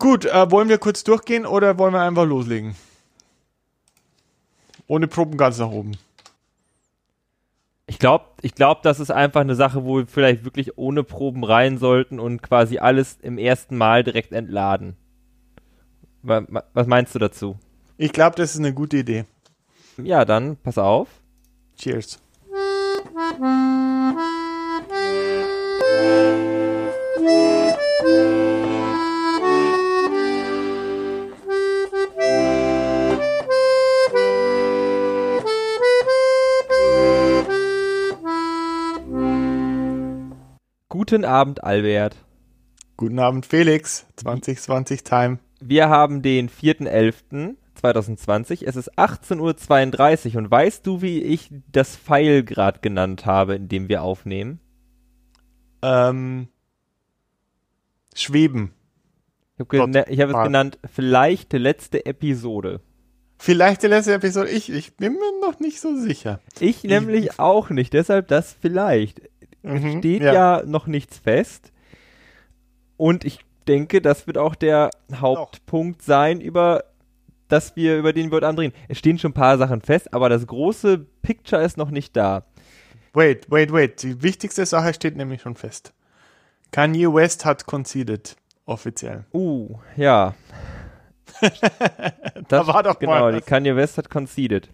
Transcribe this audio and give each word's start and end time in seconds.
Gut, 0.00 0.24
äh, 0.24 0.50
wollen 0.50 0.70
wir 0.70 0.78
kurz 0.78 1.04
durchgehen 1.04 1.44
oder 1.44 1.78
wollen 1.78 1.92
wir 1.92 2.00
einfach 2.00 2.24
loslegen? 2.24 2.74
Ohne 4.86 5.06
Proben 5.06 5.36
ganz 5.36 5.58
nach 5.58 5.70
oben. 5.70 5.92
Ich 7.86 7.98
glaube, 7.98 8.24
ich 8.40 8.54
glaub, 8.54 8.82
das 8.82 8.98
ist 8.98 9.10
einfach 9.10 9.42
eine 9.42 9.54
Sache, 9.54 9.84
wo 9.84 9.98
wir 9.98 10.06
vielleicht 10.06 10.44
wirklich 10.44 10.78
ohne 10.78 11.04
Proben 11.04 11.44
rein 11.44 11.76
sollten 11.76 12.18
und 12.18 12.42
quasi 12.42 12.78
alles 12.78 13.18
im 13.20 13.36
ersten 13.36 13.76
Mal 13.76 14.02
direkt 14.02 14.32
entladen. 14.32 14.96
Was 16.22 16.86
meinst 16.86 17.14
du 17.14 17.18
dazu? 17.18 17.58
Ich 17.98 18.12
glaube, 18.12 18.36
das 18.36 18.54
ist 18.54 18.60
eine 18.60 18.72
gute 18.72 18.96
Idee. 18.96 19.26
Ja, 19.98 20.24
dann 20.24 20.56
pass 20.56 20.78
auf. 20.78 21.08
Cheers. 21.76 22.18
Guten 41.10 41.24
Abend, 41.24 41.64
Albert. 41.64 42.14
Guten 42.96 43.18
Abend, 43.18 43.44
Felix. 43.44 44.06
2020 44.14 45.02
Time. 45.02 45.40
Wir 45.60 45.88
haben 45.88 46.22
den 46.22 46.48
4.11.2020. 46.48 48.64
Es 48.64 48.76
ist 48.76 48.96
18.32 48.96 50.34
Uhr. 50.34 50.36
Und 50.36 50.52
weißt 50.52 50.86
du, 50.86 51.02
wie 51.02 51.20
ich 51.20 51.50
das 51.66 51.96
Pfeil 51.96 52.44
gerade 52.44 52.78
genannt 52.78 53.26
habe, 53.26 53.56
in 53.56 53.66
dem 53.66 53.88
wir 53.88 54.04
aufnehmen? 54.04 54.60
Ähm, 55.82 56.46
schweben. 58.14 58.72
Ich 59.56 59.62
habe 59.66 59.90
gena 59.90 60.02
hab 60.02 60.28
es 60.28 60.44
genannt, 60.44 60.78
vielleicht 60.84 61.52
letzte 61.54 62.06
Episode. 62.06 62.82
Vielleicht 63.36 63.82
die 63.82 63.88
letzte 63.88 64.14
Episode. 64.14 64.48
Ich, 64.48 64.70
ich 64.70 64.96
bin 64.96 65.14
mir 65.14 65.40
noch 65.40 65.58
nicht 65.58 65.80
so 65.80 65.96
sicher. 65.96 66.38
Ich 66.60 66.84
nämlich 66.84 67.24
ich, 67.24 67.40
auch 67.40 67.68
nicht. 67.70 67.94
Deshalb 67.94 68.28
das 68.28 68.56
vielleicht. 68.60 69.22
Mhm, 69.62 69.76
es 69.76 69.98
steht 69.98 70.22
ja. 70.22 70.32
ja. 70.32 70.62
noch 70.66 70.86
nichts 70.86 71.18
fest. 71.18 71.72
Und 72.96 73.24
ich 73.24 73.40
denke, 73.66 74.00
das 74.00 74.26
wird 74.26 74.38
auch 74.38 74.54
der 74.54 74.90
Hauptpunkt 75.14 76.02
sein, 76.02 76.40
über 76.40 76.84
das 77.48 77.76
wir, 77.76 77.98
über 77.98 78.12
den 78.12 78.30
wir 78.30 78.36
heute 78.36 78.48
andrehen. 78.48 78.72
Es 78.88 78.98
stehen 78.98 79.18
schon 79.18 79.30
ein 79.30 79.34
paar 79.34 79.58
Sachen 79.58 79.80
fest, 79.80 80.12
aber 80.14 80.28
das 80.28 80.46
große 80.46 80.98
Picture 81.22 81.62
ist 81.62 81.76
noch 81.76 81.90
nicht 81.90 82.16
da. 82.16 82.44
Wait, 83.12 83.50
wait, 83.50 83.72
wait. 83.72 84.02
Die 84.02 84.22
wichtigste 84.22 84.64
Sache 84.66 84.94
steht 84.94 85.16
nämlich 85.16 85.42
schon 85.42 85.56
fest. 85.56 85.92
Kanye 86.70 87.12
West 87.12 87.44
hat 87.44 87.66
conceded, 87.66 88.36
offiziell. 88.66 89.24
Uh, 89.32 89.78
ja. 89.96 90.34
da 92.48 92.66
war 92.66 92.82
doch 92.84 92.98
genau, 92.98 93.12
mal. 93.12 93.32
Genau, 93.32 93.44
Kanye 93.44 93.74
West 93.74 93.98
hat 93.98 94.10
conceded. 94.10 94.68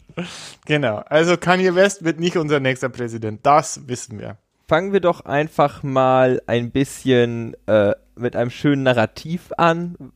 Genau. 0.67 0.97
Also 1.07 1.37
Kanye 1.37 1.75
West 1.75 2.05
wird 2.05 2.21
nicht 2.21 2.37
unser 2.37 2.61
nächster 2.61 2.89
Präsident. 2.91 3.45
Das 3.45 3.89
wissen 3.89 4.19
wir 4.19 4.37
fangen 4.67 4.93
wir 4.93 5.01
doch 5.01 5.25
einfach 5.25 5.83
mal 5.83 6.43
ein 6.47 6.71
bisschen 6.71 7.57
äh, 7.67 7.95
mit 8.17 8.37
einem 8.37 8.51
schönen 8.51 8.83
Narrativ 8.83 9.53
an. 9.57 10.13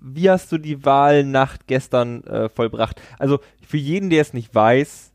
Wie 0.00 0.30
hast 0.30 0.50
du 0.50 0.58
die 0.58 0.84
Wahlnacht 0.84 1.66
gestern 1.66 2.24
äh, 2.24 2.48
vollbracht? 2.48 3.00
Also 3.18 3.40
für 3.66 3.76
jeden, 3.76 4.10
der 4.10 4.22
es 4.22 4.32
nicht 4.32 4.54
weiß, 4.54 5.12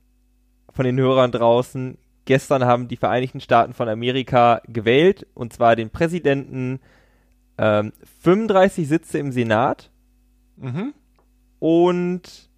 von 0.72 0.86
den 0.86 1.00
Hörern 1.00 1.32
draußen, 1.32 1.98
gestern 2.26 2.66
haben 2.66 2.88
die 2.88 2.98
Vereinigten 2.98 3.42
Staaten 3.42 3.74
von 3.74 3.90
Amerika 3.90 4.62
gewählt, 4.68 5.26
und 5.34 5.54
zwar 5.54 5.76
den 5.76 5.90
Präsidenten, 5.90 6.80
ähm, 7.58 7.94
35 8.22 8.88
Sitze 8.88 9.18
im 9.18 9.32
Senat 9.32 9.90
mhm. 10.58 10.94
und 11.60 12.50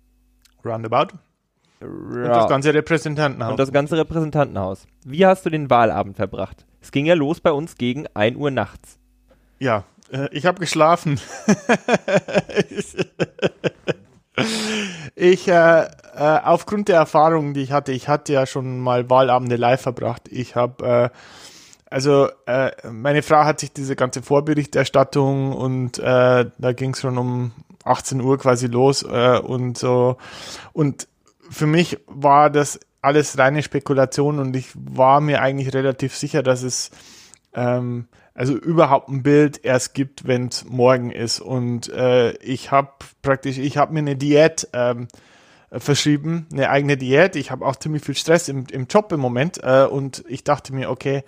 Roundabout. 0.66 1.18
Und 1.82 2.24
das 2.24 2.50
ganze 2.50 2.74
Repräsentantenhaus. 2.74 3.52
Und 3.52 3.60
das 3.60 3.72
ganze 3.72 3.98
Repräsentantenhaus. 3.98 4.86
Wie 5.06 5.26
hast 5.26 5.46
du 5.46 5.50
den 5.50 5.70
Wahlabend 5.70 6.18
verbracht? 6.18 6.66
Es 6.82 6.92
ging 6.92 7.06
ja 7.06 7.14
los 7.14 7.40
bei 7.40 7.52
uns 7.52 7.76
gegen 7.76 8.06
1 8.14 8.36
Uhr 8.38 8.52
nachts. 8.52 8.98
Ja, 9.60 9.86
äh, 10.12 10.28
ich 10.32 10.46
habe 10.46 10.60
geschlafen. 10.60 11.20
ich, 15.16 15.48
äh, 15.48 15.84
äh, 15.84 15.88
aufgrund 16.44 16.90
der 16.90 16.98
Erfahrungen, 16.98 17.54
die 17.54 17.62
ich 17.62 17.72
hatte, 17.72 17.92
ich 17.92 18.08
hatte 18.08 18.34
ja 18.34 18.46
schon 18.46 18.80
mal 18.80 19.10
Wahlabende 19.10 19.56
live 19.56 19.82
verbracht. 19.82 20.24
Ich 20.30 20.56
habe, 20.56 20.86
äh, 20.86 21.10
also 21.90 22.28
äh, 22.46 22.72
meine 22.92 23.24
Frau 23.24 23.46
hat 23.46 23.62
sich 23.62 23.72
diese 23.72 23.96
ganze 23.96 24.22
Vorberichterstattung 24.22 25.54
und 25.54 25.98
äh, 26.00 26.46
da 26.58 26.74
ging 26.74 26.92
es 26.92 27.00
schon 27.00 27.18
um 27.18 27.52
18 27.86 28.22
Uhr 28.22 28.38
quasi 28.38 28.68
los 28.68 29.04
und 29.04 29.78
so 29.78 30.18
und 30.74 31.08
für 31.50 31.68
mich 31.68 32.00
war 32.08 32.50
das 32.50 32.80
alles 33.02 33.38
reine 33.38 33.64
Spekulation 33.64 34.40
und 34.40 34.56
ich 34.56 34.70
war 34.76 35.22
mir 35.22 35.42
eigentlich 35.42 35.74
relativ 35.74 36.16
sicher, 36.16 36.44
dass 36.44 36.64
es 36.64 36.92
ähm, 37.54 38.08
also 38.34 38.56
überhaupt 38.56 39.10
ein 39.10 39.24
Bild 39.24 39.64
erst 39.66 39.94
gibt, 39.94 40.28
wenn 40.28 40.48
es 40.48 40.66
morgen 40.66 41.12
ist. 41.12 41.40
Und 41.40 41.90
äh, 41.90 42.32
ich 42.38 42.72
habe 42.72 42.92
praktisch, 43.22 43.58
ich 43.58 43.78
habe 43.78 43.94
mir 43.94 44.00
eine 44.00 44.16
Diät 44.16 44.68
ähm, 44.74 45.08
verschrieben, 45.72 46.48
eine 46.52 46.70
eigene 46.70 46.98
Diät. 46.98 47.36
Ich 47.36 47.52
habe 47.52 47.66
auch 47.66 47.76
ziemlich 47.76 48.04
viel 48.04 48.16
Stress 48.16 48.48
im, 48.48 48.66
im 48.72 48.88
Job 48.88 49.12
im 49.12 49.20
Moment 49.20 49.60
äh, 49.64 49.86
und 49.86 50.24
ich 50.28 50.44
dachte 50.44 50.74
mir, 50.74 50.90
okay, 50.90 51.24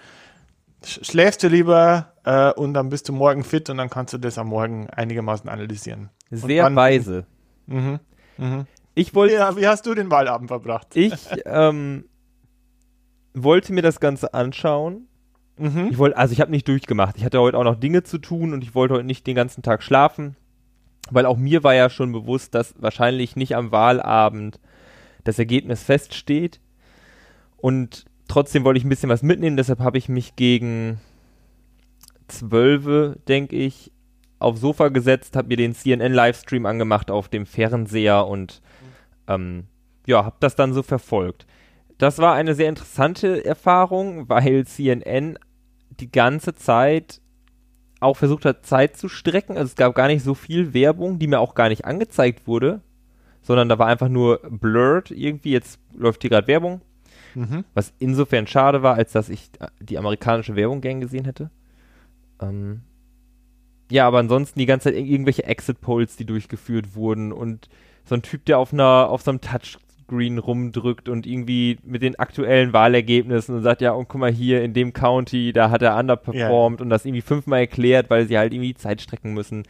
schläfst 0.83 1.43
du 1.43 1.47
lieber 1.47 2.13
äh, 2.23 2.51
und 2.53 2.73
dann 2.73 2.89
bist 2.89 3.09
du 3.09 3.13
morgen 3.13 3.43
fit 3.43 3.69
und 3.69 3.77
dann 3.77 3.89
kannst 3.89 4.13
du 4.13 4.17
das 4.17 4.38
am 4.38 4.47
Morgen 4.47 4.89
einigermaßen 4.89 5.49
analysieren. 5.49 6.09
Sehr 6.29 6.63
dann, 6.63 6.75
weise. 6.75 7.25
Mhm, 7.67 7.99
mhm. 8.38 8.65
Ich 8.94 9.16
wollte. 9.16 9.35
Ja, 9.35 9.56
wie 9.56 9.68
hast 9.68 9.85
du 9.85 9.94
den 9.94 10.12
Wahlabend 10.12 10.50
verbracht? 10.50 10.88
Ich 10.96 11.13
ähm, 11.46 12.06
wollte 13.34 13.74
mir 13.74 13.81
das 13.81 14.00
Ganze 14.00 14.34
anschauen. 14.34 15.07
Mhm. 15.57 15.90
Ich 15.91 15.97
wollte, 15.97 16.18
also 16.18 16.34
ich 16.34 16.41
habe 16.41 16.52
nicht 16.52 16.68
durchgemacht. 16.68 17.18
Ich 17.18 17.24
hatte 17.24 17.40
heute 17.40 17.57
auch 17.57 17.63
noch 17.63 17.80
Dinge 17.80 18.03
zu 18.03 18.18
tun 18.18 18.53
und 18.53 18.63
ich 18.63 18.75
wollte 18.75 18.96
heute 18.96 19.06
nicht 19.06 19.28
den 19.28 19.35
ganzen 19.35 19.62
Tag 19.62 19.84
schlafen, 19.84 20.35
weil 21.09 21.25
auch 21.25 21.38
mir 21.38 21.63
war 21.63 21.74
ja 21.74 21.90
schon 21.90 22.12
bewusst, 22.12 22.56
dass 22.56 22.74
wahrscheinlich 22.80 23.35
nicht 23.35 23.56
am 23.56 23.72
Wahlabend 23.72 24.59
das 25.24 25.40
Ergebnis 25.40 25.84
feststeht. 25.84 26.59
Und 27.57 28.06
trotzdem 28.28 28.63
wollte 28.63 28.80
ich 28.80 28.85
ein 28.85 28.90
bisschen 28.90 29.09
was 29.09 29.24
mitnehmen, 29.24 29.57
deshalb 29.57 29.80
habe 29.80 29.97
ich 29.97 30.09
mich 30.09 30.35
gegen 30.35 31.00
zwölf, 32.28 33.18
denke 33.28 33.56
ich, 33.56 33.91
aufs 34.40 34.62
Sofa 34.62 34.90
gesetzt, 34.90 35.35
habe 35.35 35.50
mir 35.50 35.57
den 35.57 35.75
CNN-Livestream 35.75 36.66
angemacht 36.66 37.12
auf 37.12 37.30
dem 37.30 37.46
Fernseher 37.46 38.25
und 38.25 38.62
ähm, 39.36 39.66
ja, 40.06 40.25
habe 40.25 40.38
das 40.40 40.56
dann 40.56 40.74
so 40.74 40.84
verfolgt. 40.84 41.46
Das 41.97 42.18
war 42.18 42.34
eine 42.34 42.56
sehr 42.56 42.69
interessante 42.69 43.46
Erfahrung, 43.46 44.28
weil 44.28 44.66
CNN 44.66 45.38
die 46.00 46.12
ganze 46.12 46.56
Zeit 46.56 47.22
auch 48.00 48.18
versucht 48.18 48.46
hat, 48.46 48.66
Zeit 48.66 48.97
zu 48.97 49.08
strecken. 49.08 49.58
Also 49.58 49.66
es 49.66 49.75
gab 49.75 49.94
gar 49.94 50.08
nicht 50.08 50.24
so 50.24 50.34
viel 50.34 50.74
Werbung, 50.74 51.19
die 51.19 51.28
mir 51.28 51.40
auch 51.40 51.53
gar 51.53 51.69
nicht 51.69 51.86
angezeigt 51.86 52.47
wurde, 52.47 52.81
sondern 53.44 53.69
da 53.69 53.78
war 53.78 53.88
einfach 53.88 54.09
nur 54.09 54.40
blurred 54.50 55.12
irgendwie. 55.12 55.52
Jetzt 55.52 55.80
läuft 55.94 56.22
hier 56.22 56.31
gerade 56.31 56.48
Werbung. 56.48 56.81
Mhm. 57.36 57.63
Was 57.75 57.94
insofern 58.00 58.48
schade 58.48 58.81
war, 58.81 58.96
als 58.96 59.12
dass 59.12 59.30
ich 59.30 59.52
die 59.80 59.98
amerikanische 59.98 60.56
Werbung 60.56 60.81
gern 60.81 61.00
gesehen 61.00 61.25
hätte. 61.25 61.52
Ähm, 62.42 62.81
ja, 63.92 64.08
aber 64.08 64.19
ansonsten 64.19 64.58
die 64.58 64.66
ganze 64.66 64.86
Zeit 64.86 64.96
irgendwelche 64.96 65.44
Exit-Polls, 65.44 66.18
die 66.18 66.25
durchgeführt 66.25 66.96
wurden 66.96 67.31
und 67.31 67.69
so 68.06 68.16
ein 68.16 68.22
Typ, 68.22 68.45
der 68.45 68.59
auf 68.59 68.73
einer, 68.73 69.09
auf 69.09 69.22
so 69.22 69.31
einem 69.31 69.41
Touchscreen 69.41 70.38
rumdrückt 70.38 71.09
und 71.09 71.25
irgendwie 71.25 71.79
mit 71.84 72.01
den 72.01 72.17
aktuellen 72.19 72.73
Wahlergebnissen 72.73 73.56
und 73.56 73.63
sagt, 73.63 73.81
ja, 73.81 73.91
und 73.91 74.07
guck 74.07 74.22
mal 74.22 74.31
hier 74.31 74.63
in 74.63 74.73
dem 74.73 74.94
County, 74.94 75.53
da 75.53 75.69
hat 75.69 75.81
er 75.81 75.97
underperformed 75.97 76.79
yeah. 76.79 76.84
und 76.84 76.89
das 76.89 77.06
irgendwie 77.06 77.22
fünfmal 77.22 77.62
erklärt, 77.62 78.09
weil 78.09 78.28
sie 78.28 78.38
halt 78.38 78.53
irgendwie 78.53 78.73
Zeit 78.73 79.01
strecken 79.01 79.34
müssen. 79.34 79.63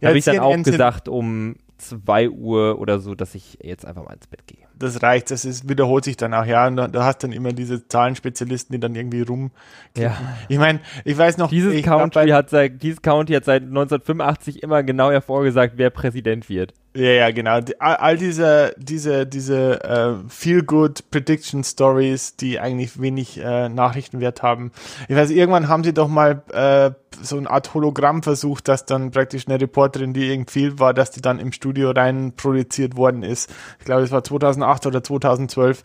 Ja, 0.00 0.08
habe 0.08 0.18
ich 0.18 0.24
dann 0.24 0.38
auch 0.38 0.62
gesagt 0.62 1.08
um 1.08 1.56
2 1.78 2.30
Uhr 2.30 2.78
oder 2.78 2.98
so, 2.98 3.14
dass 3.14 3.34
ich 3.34 3.58
jetzt 3.62 3.84
einfach 3.84 4.04
mal 4.04 4.14
ins 4.14 4.26
Bett 4.26 4.46
gehe 4.46 4.70
das 4.80 5.02
reicht, 5.02 5.30
das 5.30 5.44
ist, 5.44 5.68
wiederholt 5.68 6.04
sich 6.04 6.16
dann 6.16 6.32
auch, 6.32 6.46
ja, 6.46 6.66
und 6.66 6.76
du 6.76 7.04
hast 7.04 7.22
dann 7.22 7.32
immer 7.32 7.52
diese 7.52 7.86
Zahlenspezialisten, 7.86 8.72
die 8.72 8.80
dann 8.80 8.94
irgendwie 8.94 9.20
rum. 9.20 9.50
Ja. 9.96 10.16
Ich 10.48 10.58
meine, 10.58 10.80
ich 11.04 11.16
weiß 11.16 11.36
noch. 11.36 11.50
Dieses 11.50 11.82
County 11.84 12.28
hat 12.28 12.50
seit, 12.50 12.82
dieses 12.82 13.02
County 13.02 13.34
hat 13.34 13.44
seit 13.44 13.62
1985 13.62 14.62
immer 14.62 14.82
genau 14.82 15.10
hervorgesagt, 15.10 15.74
wer 15.76 15.90
Präsident 15.90 16.48
wird. 16.48 16.72
Ja, 16.92 17.10
ja, 17.10 17.30
genau. 17.30 17.60
All, 17.78 18.16
diese, 18.18 18.74
diese, 18.76 19.24
diese 19.24 19.84
äh, 19.84 20.28
Feel-Good 20.28 21.10
Prediction 21.12 21.62
Stories, 21.62 22.34
die 22.34 22.58
eigentlich 22.58 23.00
wenig 23.00 23.38
äh, 23.38 23.68
Nachrichtenwert 23.68 24.42
haben. 24.42 24.72
Ich 25.08 25.14
weiß, 25.14 25.30
irgendwann 25.30 25.68
haben 25.68 25.84
sie 25.84 25.94
doch 25.94 26.08
mal 26.08 26.42
äh, 26.52 26.90
so 27.22 27.36
eine 27.36 27.50
Art 27.50 27.74
Hologrammversuch, 27.74 28.60
dass 28.60 28.86
dann 28.86 29.10
praktisch 29.10 29.46
eine 29.46 29.60
Reporterin, 29.60 30.12
die 30.12 30.30
irgendwie 30.30 30.78
war, 30.78 30.94
dass 30.94 31.10
die 31.10 31.20
dann 31.20 31.38
im 31.38 31.52
Studio 31.52 31.90
rein 31.90 32.32
produziert 32.36 32.96
worden 32.96 33.22
ist. 33.22 33.50
Ich 33.78 33.84
glaube, 33.84 34.02
es 34.02 34.10
war 34.10 34.22
2008 34.22 34.86
oder 34.86 35.02
2012. 35.02 35.82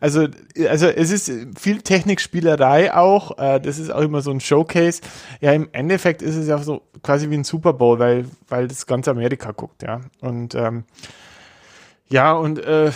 Also, 0.00 0.28
also 0.68 0.86
es 0.86 1.10
ist 1.10 1.30
viel 1.58 1.82
Technikspielerei 1.82 2.94
auch. 2.94 3.38
Äh, 3.38 3.60
das 3.60 3.78
ist 3.78 3.90
auch 3.90 4.02
immer 4.02 4.22
so 4.22 4.30
ein 4.30 4.40
Showcase. 4.40 5.02
Ja, 5.40 5.52
im 5.52 5.68
Endeffekt 5.72 6.22
ist 6.22 6.36
es 6.36 6.46
ja 6.46 6.58
so 6.58 6.82
quasi 7.02 7.30
wie 7.30 7.34
ein 7.36 7.44
Super 7.44 7.72
Bowl, 7.72 7.98
weil, 7.98 8.26
weil 8.48 8.68
das 8.68 8.86
ganze 8.86 9.10
Amerika 9.10 9.52
guckt, 9.52 9.82
ja. 9.82 10.00
Und 10.20 10.54
ähm, 10.54 10.84
ja, 12.08 12.32
und 12.32 12.58
äh, 12.58 12.86
äh, 12.88 12.92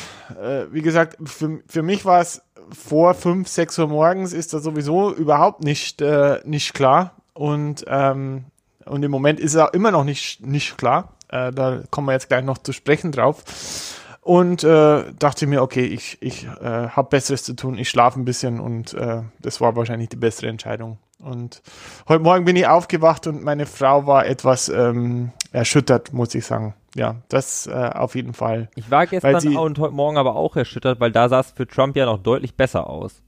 wie 0.71 0.83
gesagt, 0.83 1.17
für, 1.29 1.61
für 1.67 1.83
mich 1.83 2.05
war 2.05 2.21
es 2.21 2.43
vor 2.71 3.15
fünf, 3.15 3.49
sechs 3.49 3.79
Uhr 3.79 3.89
morgens 3.89 4.33
ist 4.33 4.55
das 4.55 4.63
sowieso 4.63 5.13
überhaupt 5.15 5.63
nicht, 5.63 6.01
äh, 6.01 6.41
nicht 6.45 6.75
klar. 6.75 7.15
Und, 7.35 7.85
ähm, 7.89 8.45
und 8.85 9.03
im 9.03 9.11
Moment 9.11 9.41
ist 9.41 9.55
es 9.55 9.61
auch 9.61 9.73
immer 9.73 9.91
noch 9.91 10.05
nicht, 10.05 10.45
nicht 10.45 10.77
klar. 10.77 11.15
Äh, 11.29 11.53
da 11.53 11.83
kommen 11.91 12.09
wir 12.09 12.13
jetzt 12.13 12.29
gleich 12.29 12.45
noch 12.45 12.59
zu 12.59 12.73
sprechen 12.73 13.13
drauf. 13.13 13.99
Und 14.21 14.63
äh, 14.63 15.05
dachte 15.19 15.47
mir, 15.47 15.63
okay, 15.63 15.85
ich, 15.85 16.19
ich 16.21 16.45
äh, 16.45 16.89
habe 16.89 17.09
Besseres 17.09 17.43
zu 17.43 17.55
tun, 17.55 17.77
ich 17.77 17.91
schlafe 17.91 18.21
ein 18.21 18.25
bisschen 18.25 18.61
und 18.61 18.95
äh, 18.95 19.23
das 19.41 19.61
war 19.61 19.75
wahrscheinlich 19.75 20.11
die 20.11 20.17
bessere 20.17 20.47
Entscheidung. 20.47 20.99
Und 21.19 21.61
heute 22.07 22.23
Morgen 22.23 22.45
bin 22.45 22.55
ich 22.55 22.69
aufgewacht 22.69 23.27
und 23.27 23.43
meine 23.43 23.67
Frau 23.67 24.07
war 24.07 24.27
etwas 24.27 24.69
ähm, 24.69 25.33
erschüttert, 25.51 26.13
muss 26.13 26.35
ich 26.37 26.47
sagen 26.47 26.75
ja, 26.95 27.17
das 27.29 27.67
äh, 27.67 27.91
auf 27.95 28.15
jeden 28.15 28.35
Fall. 28.35 28.69
Ich 28.75 28.91
war 28.91 29.07
gestern 29.07 29.41
sie, 29.41 29.57
und 29.57 29.79
heute 29.79 29.95
Morgen 29.95 30.19
aber 30.19 30.37
auch 30.37 30.57
erschüttert, 30.57 31.01
weil 31.01 31.13
da 31.13 31.29
sah 31.29 31.41
es 31.41 31.51
für 31.51 31.67
Trump 31.67 31.97
ja 31.97 32.07
noch 32.07 32.19
deutlich 32.19 32.55
besser 32.55 32.87
aus. 32.87 33.23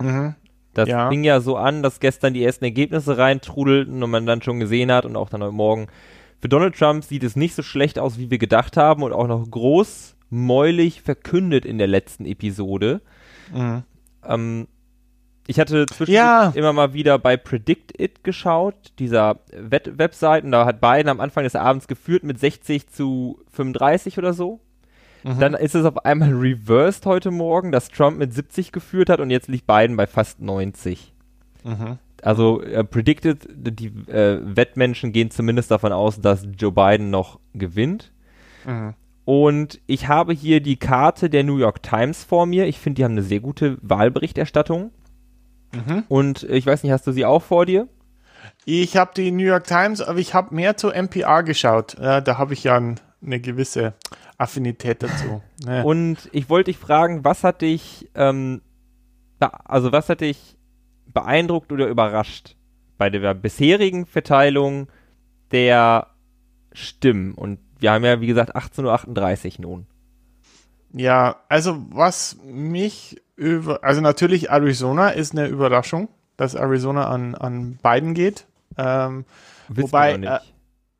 Mhm. 0.00 0.34
Das 0.76 0.90
ja. 0.90 1.08
fing 1.08 1.24
ja 1.24 1.40
so 1.40 1.56
an, 1.56 1.82
dass 1.82 2.00
gestern 2.00 2.34
die 2.34 2.44
ersten 2.44 2.64
Ergebnisse 2.64 3.16
reintrudelten 3.16 4.02
und 4.02 4.10
man 4.10 4.26
dann 4.26 4.42
schon 4.42 4.60
gesehen 4.60 4.92
hat 4.92 5.06
und 5.06 5.16
auch 5.16 5.30
dann 5.30 5.42
heute 5.42 5.52
Morgen. 5.52 5.86
Für 6.38 6.50
Donald 6.50 6.76
Trump 6.76 7.02
sieht 7.02 7.24
es 7.24 7.34
nicht 7.34 7.54
so 7.54 7.62
schlecht 7.62 7.98
aus, 7.98 8.18
wie 8.18 8.30
wir 8.30 8.36
gedacht 8.36 8.76
haben 8.76 9.02
und 9.02 9.14
auch 9.14 9.26
noch 9.26 9.50
großmäulig 9.50 11.00
verkündet 11.00 11.64
in 11.64 11.78
der 11.78 11.86
letzten 11.86 12.26
Episode. 12.26 13.00
Mhm. 13.54 13.84
Ähm, 14.22 14.68
ich 15.46 15.58
hatte 15.58 15.86
zwischendurch 15.86 16.10
ja. 16.10 16.52
immer 16.54 16.74
mal 16.74 16.92
wieder 16.92 17.18
bei 17.18 17.38
Predict 17.38 17.98
It 17.98 18.22
geschaut, 18.22 18.92
dieser 18.98 19.40
Web 19.52 19.92
Website, 19.96 20.44
und 20.44 20.52
da 20.52 20.66
hat 20.66 20.82
Biden 20.82 21.08
am 21.08 21.20
Anfang 21.20 21.44
des 21.44 21.56
Abends 21.56 21.88
geführt 21.88 22.22
mit 22.22 22.38
60 22.38 22.88
zu 22.88 23.40
35 23.52 24.18
oder 24.18 24.34
so. 24.34 24.60
Mhm. 25.26 25.40
Dann 25.40 25.54
ist 25.54 25.74
es 25.74 25.84
auf 25.84 26.04
einmal 26.04 26.32
reversed 26.32 27.04
heute 27.04 27.32
Morgen, 27.32 27.72
dass 27.72 27.88
Trump 27.88 28.16
mit 28.16 28.32
70 28.32 28.70
geführt 28.70 29.10
hat 29.10 29.18
und 29.18 29.30
jetzt 29.30 29.48
liegt 29.48 29.66
Biden 29.66 29.96
bei 29.96 30.06
fast 30.06 30.40
90. 30.40 31.12
Mhm. 31.64 31.98
Also 32.22 32.62
äh, 32.62 32.84
predicted, 32.84 33.48
die 33.50 33.88
äh, 34.08 34.40
Wettmenschen 34.44 35.10
gehen 35.10 35.32
zumindest 35.32 35.72
davon 35.72 35.92
aus, 35.92 36.20
dass 36.20 36.46
Joe 36.56 36.70
Biden 36.70 37.10
noch 37.10 37.40
gewinnt. 37.54 38.12
Mhm. 38.64 38.94
Und 39.24 39.80
ich 39.88 40.06
habe 40.06 40.32
hier 40.32 40.60
die 40.60 40.76
Karte 40.76 41.28
der 41.28 41.42
New 41.42 41.58
York 41.58 41.82
Times 41.82 42.22
vor 42.22 42.46
mir. 42.46 42.68
Ich 42.68 42.78
finde, 42.78 42.98
die 42.98 43.04
haben 43.04 43.12
eine 43.12 43.24
sehr 43.24 43.40
gute 43.40 43.78
Wahlberichterstattung. 43.82 44.92
Mhm. 45.74 46.04
Und 46.08 46.44
ich 46.44 46.64
weiß 46.64 46.84
nicht, 46.84 46.92
hast 46.92 47.08
du 47.08 47.10
sie 47.10 47.24
auch 47.24 47.42
vor 47.42 47.66
dir? 47.66 47.88
Ich 48.64 48.96
habe 48.96 49.10
die 49.16 49.32
New 49.32 49.42
York 49.42 49.64
Times, 49.64 50.00
aber 50.00 50.20
ich 50.20 50.34
habe 50.34 50.54
mehr 50.54 50.76
zu 50.76 50.90
NPR 50.90 51.42
geschaut. 51.42 51.96
Ja, 52.00 52.20
da 52.20 52.38
habe 52.38 52.54
ich 52.54 52.62
ja 52.62 52.76
ein, 52.76 53.00
eine 53.22 53.40
gewisse 53.40 53.94
Affinität 54.38 55.02
dazu. 55.02 55.42
Ja. 55.66 55.82
Und 55.82 56.28
ich 56.32 56.48
wollte 56.48 56.70
dich 56.70 56.78
fragen, 56.78 57.24
was 57.24 57.44
hat 57.44 57.62
dich, 57.62 58.08
ähm, 58.14 58.62
also 59.38 59.92
was 59.92 60.08
hat 60.08 60.20
dich 60.20 60.56
beeindruckt 61.12 61.72
oder 61.72 61.86
überrascht 61.86 62.56
bei 62.98 63.10
der 63.10 63.34
bisherigen 63.34 64.06
Verteilung 64.06 64.88
der 65.50 66.08
Stimmen? 66.72 67.34
Und 67.34 67.58
wir 67.78 67.92
haben 67.92 68.04
ja, 68.04 68.20
wie 68.20 68.26
gesagt, 68.26 68.54
18.38 68.54 69.58
Uhr 69.58 69.62
nun. 69.62 69.86
Ja, 70.92 71.36
also 71.48 71.84
was 71.90 72.38
mich 72.44 73.20
über, 73.36 73.84
also 73.84 74.00
natürlich 74.00 74.50
Arizona 74.50 75.10
ist 75.10 75.32
eine 75.32 75.46
Überraschung, 75.46 76.08
dass 76.36 76.54
Arizona 76.54 77.08
an, 77.08 77.34
an 77.34 77.78
Biden 77.82 78.14
geht. 78.14 78.46
Ähm, 78.78 79.24
wobei, 79.68 80.14
äh, 80.14 80.38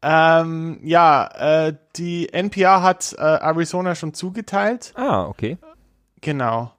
ähm, 0.03 0.79
ja, 0.83 1.67
äh, 1.67 1.75
die 1.97 2.33
NPR 2.33 2.83
hat 2.83 3.15
äh, 3.19 3.23
Arizona 3.23 3.95
schon 3.95 4.15
zugeteilt. 4.15 4.93
Ah, 4.95 5.27
okay. 5.27 5.59
Genau. 6.21 6.73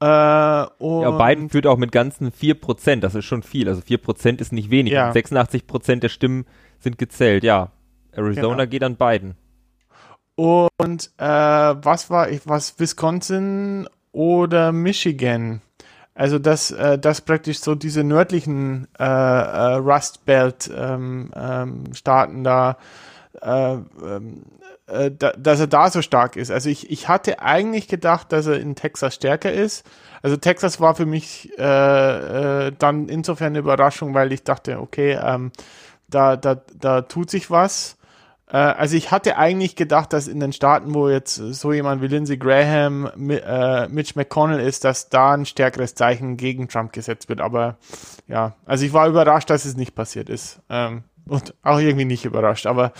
Äh, 0.00 0.06
ja, 0.06 1.10
Biden 1.10 1.50
führt 1.50 1.66
auch 1.66 1.76
mit 1.76 1.90
ganzen 1.90 2.30
4%, 2.30 3.00
das 3.00 3.14
ist 3.14 3.24
schon 3.24 3.42
viel. 3.42 3.68
Also 3.68 3.80
4% 3.80 4.40
ist 4.40 4.52
nicht 4.52 4.70
wenig. 4.70 4.92
Ja. 4.92 5.10
86% 5.10 5.96
der 5.96 6.08
Stimmen 6.08 6.46
sind 6.78 6.98
gezählt, 6.98 7.42
ja. 7.42 7.72
Arizona 8.12 8.64
genau. 8.64 8.70
geht 8.70 8.82
an 8.84 8.96
Biden. 8.96 9.34
Und 10.36 11.10
äh, 11.18 11.24
was 11.24 12.10
war 12.10 12.30
ich, 12.30 12.42
was 12.44 12.78
Wisconsin 12.78 13.88
oder 14.12 14.70
Michigan. 14.72 15.62
Also 16.18 16.40
dass, 16.40 16.72
äh, 16.72 16.98
dass 16.98 17.20
praktisch 17.20 17.60
so 17.60 17.76
diese 17.76 18.02
nördlichen 18.02 18.88
äh, 18.98 19.04
äh, 19.04 19.74
Rust 19.74 20.24
Belt 20.24 20.68
ähm, 20.76 21.30
ähm, 21.32 21.94
Staaten 21.94 22.42
da, 22.42 22.76
äh, 23.40 23.74
ähm, 23.74 24.42
äh, 24.88 25.12
da, 25.16 25.30
dass 25.38 25.60
er 25.60 25.68
da 25.68 25.88
so 25.90 26.02
stark 26.02 26.34
ist. 26.34 26.50
Also 26.50 26.70
ich, 26.70 26.90
ich 26.90 27.06
hatte 27.06 27.38
eigentlich 27.40 27.86
gedacht, 27.86 28.32
dass 28.32 28.48
er 28.48 28.58
in 28.58 28.74
Texas 28.74 29.14
stärker 29.14 29.52
ist. 29.52 29.86
Also 30.20 30.36
Texas 30.36 30.80
war 30.80 30.96
für 30.96 31.06
mich 31.06 31.56
äh, 31.56 32.66
äh, 32.66 32.72
dann 32.76 33.08
insofern 33.08 33.52
eine 33.52 33.60
Überraschung, 33.60 34.12
weil 34.12 34.32
ich 34.32 34.42
dachte, 34.42 34.80
okay, 34.80 35.16
ähm, 35.22 35.52
da, 36.08 36.36
da, 36.36 36.56
da 36.80 37.02
tut 37.02 37.30
sich 37.30 37.48
was. 37.48 37.96
Äh, 38.50 38.56
also 38.56 38.96
ich 38.96 39.10
hatte 39.10 39.36
eigentlich 39.36 39.76
gedacht, 39.76 40.12
dass 40.12 40.28
in 40.28 40.40
den 40.40 40.52
Staaten, 40.52 40.94
wo 40.94 41.08
jetzt 41.08 41.36
so 41.36 41.72
jemand 41.72 42.02
wie 42.02 42.08
Lindsey 42.08 42.36
Graham, 42.36 43.10
äh, 43.30 43.88
Mitch 43.88 44.12
McConnell 44.16 44.60
ist, 44.60 44.84
dass 44.84 45.08
da 45.08 45.32
ein 45.32 45.46
stärkeres 45.46 45.94
Zeichen 45.94 46.36
gegen 46.36 46.68
Trump 46.68 46.92
gesetzt 46.92 47.28
wird. 47.28 47.40
Aber 47.40 47.76
ja, 48.26 48.54
also 48.64 48.84
ich 48.84 48.92
war 48.92 49.08
überrascht, 49.08 49.50
dass 49.50 49.64
es 49.64 49.76
nicht 49.76 49.94
passiert 49.94 50.28
ist. 50.28 50.60
Ähm, 50.68 51.04
und 51.26 51.54
auch 51.62 51.78
irgendwie 51.78 52.06
nicht 52.06 52.24
überrascht, 52.24 52.66
aber 52.66 52.92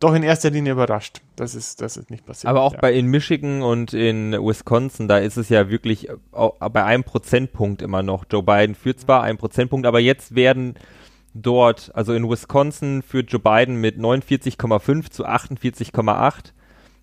doch 0.00 0.14
in 0.14 0.22
erster 0.22 0.50
Linie 0.50 0.72
überrascht, 0.72 1.20
dass 1.36 1.54
es, 1.54 1.76
dass 1.76 1.96
es 1.96 2.10
nicht 2.10 2.26
passiert. 2.26 2.50
Aber 2.50 2.62
auch 2.62 2.72
ja. 2.72 2.80
bei 2.80 2.92
in 2.92 3.06
Michigan 3.06 3.62
und 3.62 3.94
in 3.94 4.32
Wisconsin, 4.32 5.08
da 5.08 5.18
ist 5.18 5.36
es 5.36 5.48
ja 5.48 5.68
wirklich 5.70 6.08
bei 6.32 6.84
einem 6.84 7.04
Prozentpunkt 7.04 7.80
immer 7.80 8.02
noch. 8.02 8.24
Joe 8.30 8.42
Biden 8.42 8.74
führt 8.74 9.00
zwar 9.00 9.22
einen 9.22 9.38
Prozentpunkt, 9.38 9.86
aber 9.86 10.00
jetzt 10.00 10.34
werden 10.34 10.74
dort, 11.34 11.90
also 11.94 12.14
in 12.14 12.28
Wisconsin 12.28 13.02
führt 13.02 13.30
Joe 13.30 13.40
Biden 13.40 13.80
mit 13.80 13.98
49,5 13.98 15.10
zu 15.10 15.26
48,8. 15.26 16.52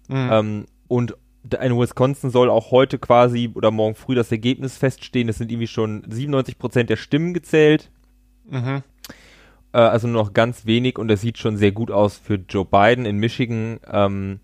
Mhm. 0.08 0.30
Ähm, 0.32 0.66
und 0.88 1.16
in 1.44 1.78
Wisconsin 1.78 2.30
soll 2.30 2.50
auch 2.50 2.72
heute 2.72 3.00
quasi 3.00 3.50
oder 3.54 3.72
morgen 3.72 3.96
früh 3.96 4.16
das 4.16 4.32
Ergebnis 4.32 4.78
feststehen. 4.78 5.30
Es 5.30 5.38
sind 5.38 5.52
irgendwie 5.52 5.68
schon 5.68 6.04
97 6.08 6.58
Prozent 6.58 6.90
der 6.90 6.98
Stimmen 6.98 7.34
gezählt. 7.34 7.90
Mhm. 8.50 8.84
Äh, 9.74 9.78
also 9.78 10.08
nur 10.08 10.24
noch 10.24 10.34
ganz 10.34 10.66
wenig 10.66 10.98
und 10.98 11.10
es 11.10 11.22
sieht 11.22 11.38
schon 11.38 11.58
sehr 11.58 11.72
gut 11.72 11.92
aus 11.92 12.18
für 12.18 12.36
Joe 12.36 12.66
Biden 12.66 13.06
in 13.06 13.18
Michigan. 13.18 13.80
Ähm, 13.92 14.40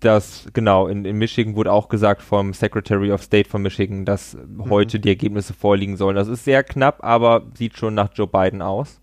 dass, 0.00 0.48
genau, 0.52 0.86
in, 0.86 1.04
in 1.04 1.16
Michigan 1.16 1.56
wurde 1.56 1.72
auch 1.72 1.88
gesagt 1.88 2.22
vom 2.22 2.52
Secretary 2.52 3.12
of 3.12 3.22
State 3.22 3.48
von 3.48 3.62
Michigan, 3.62 4.04
dass 4.04 4.34
mhm. 4.34 4.70
heute 4.70 5.00
die 5.00 5.08
Ergebnisse 5.08 5.54
vorliegen 5.54 5.96
sollen. 5.96 6.16
Das 6.16 6.28
ist 6.28 6.44
sehr 6.44 6.64
knapp, 6.64 7.04
aber 7.04 7.46
sieht 7.54 7.76
schon 7.76 7.94
nach 7.94 8.10
Joe 8.14 8.26
Biden 8.26 8.62
aus. 8.62 9.00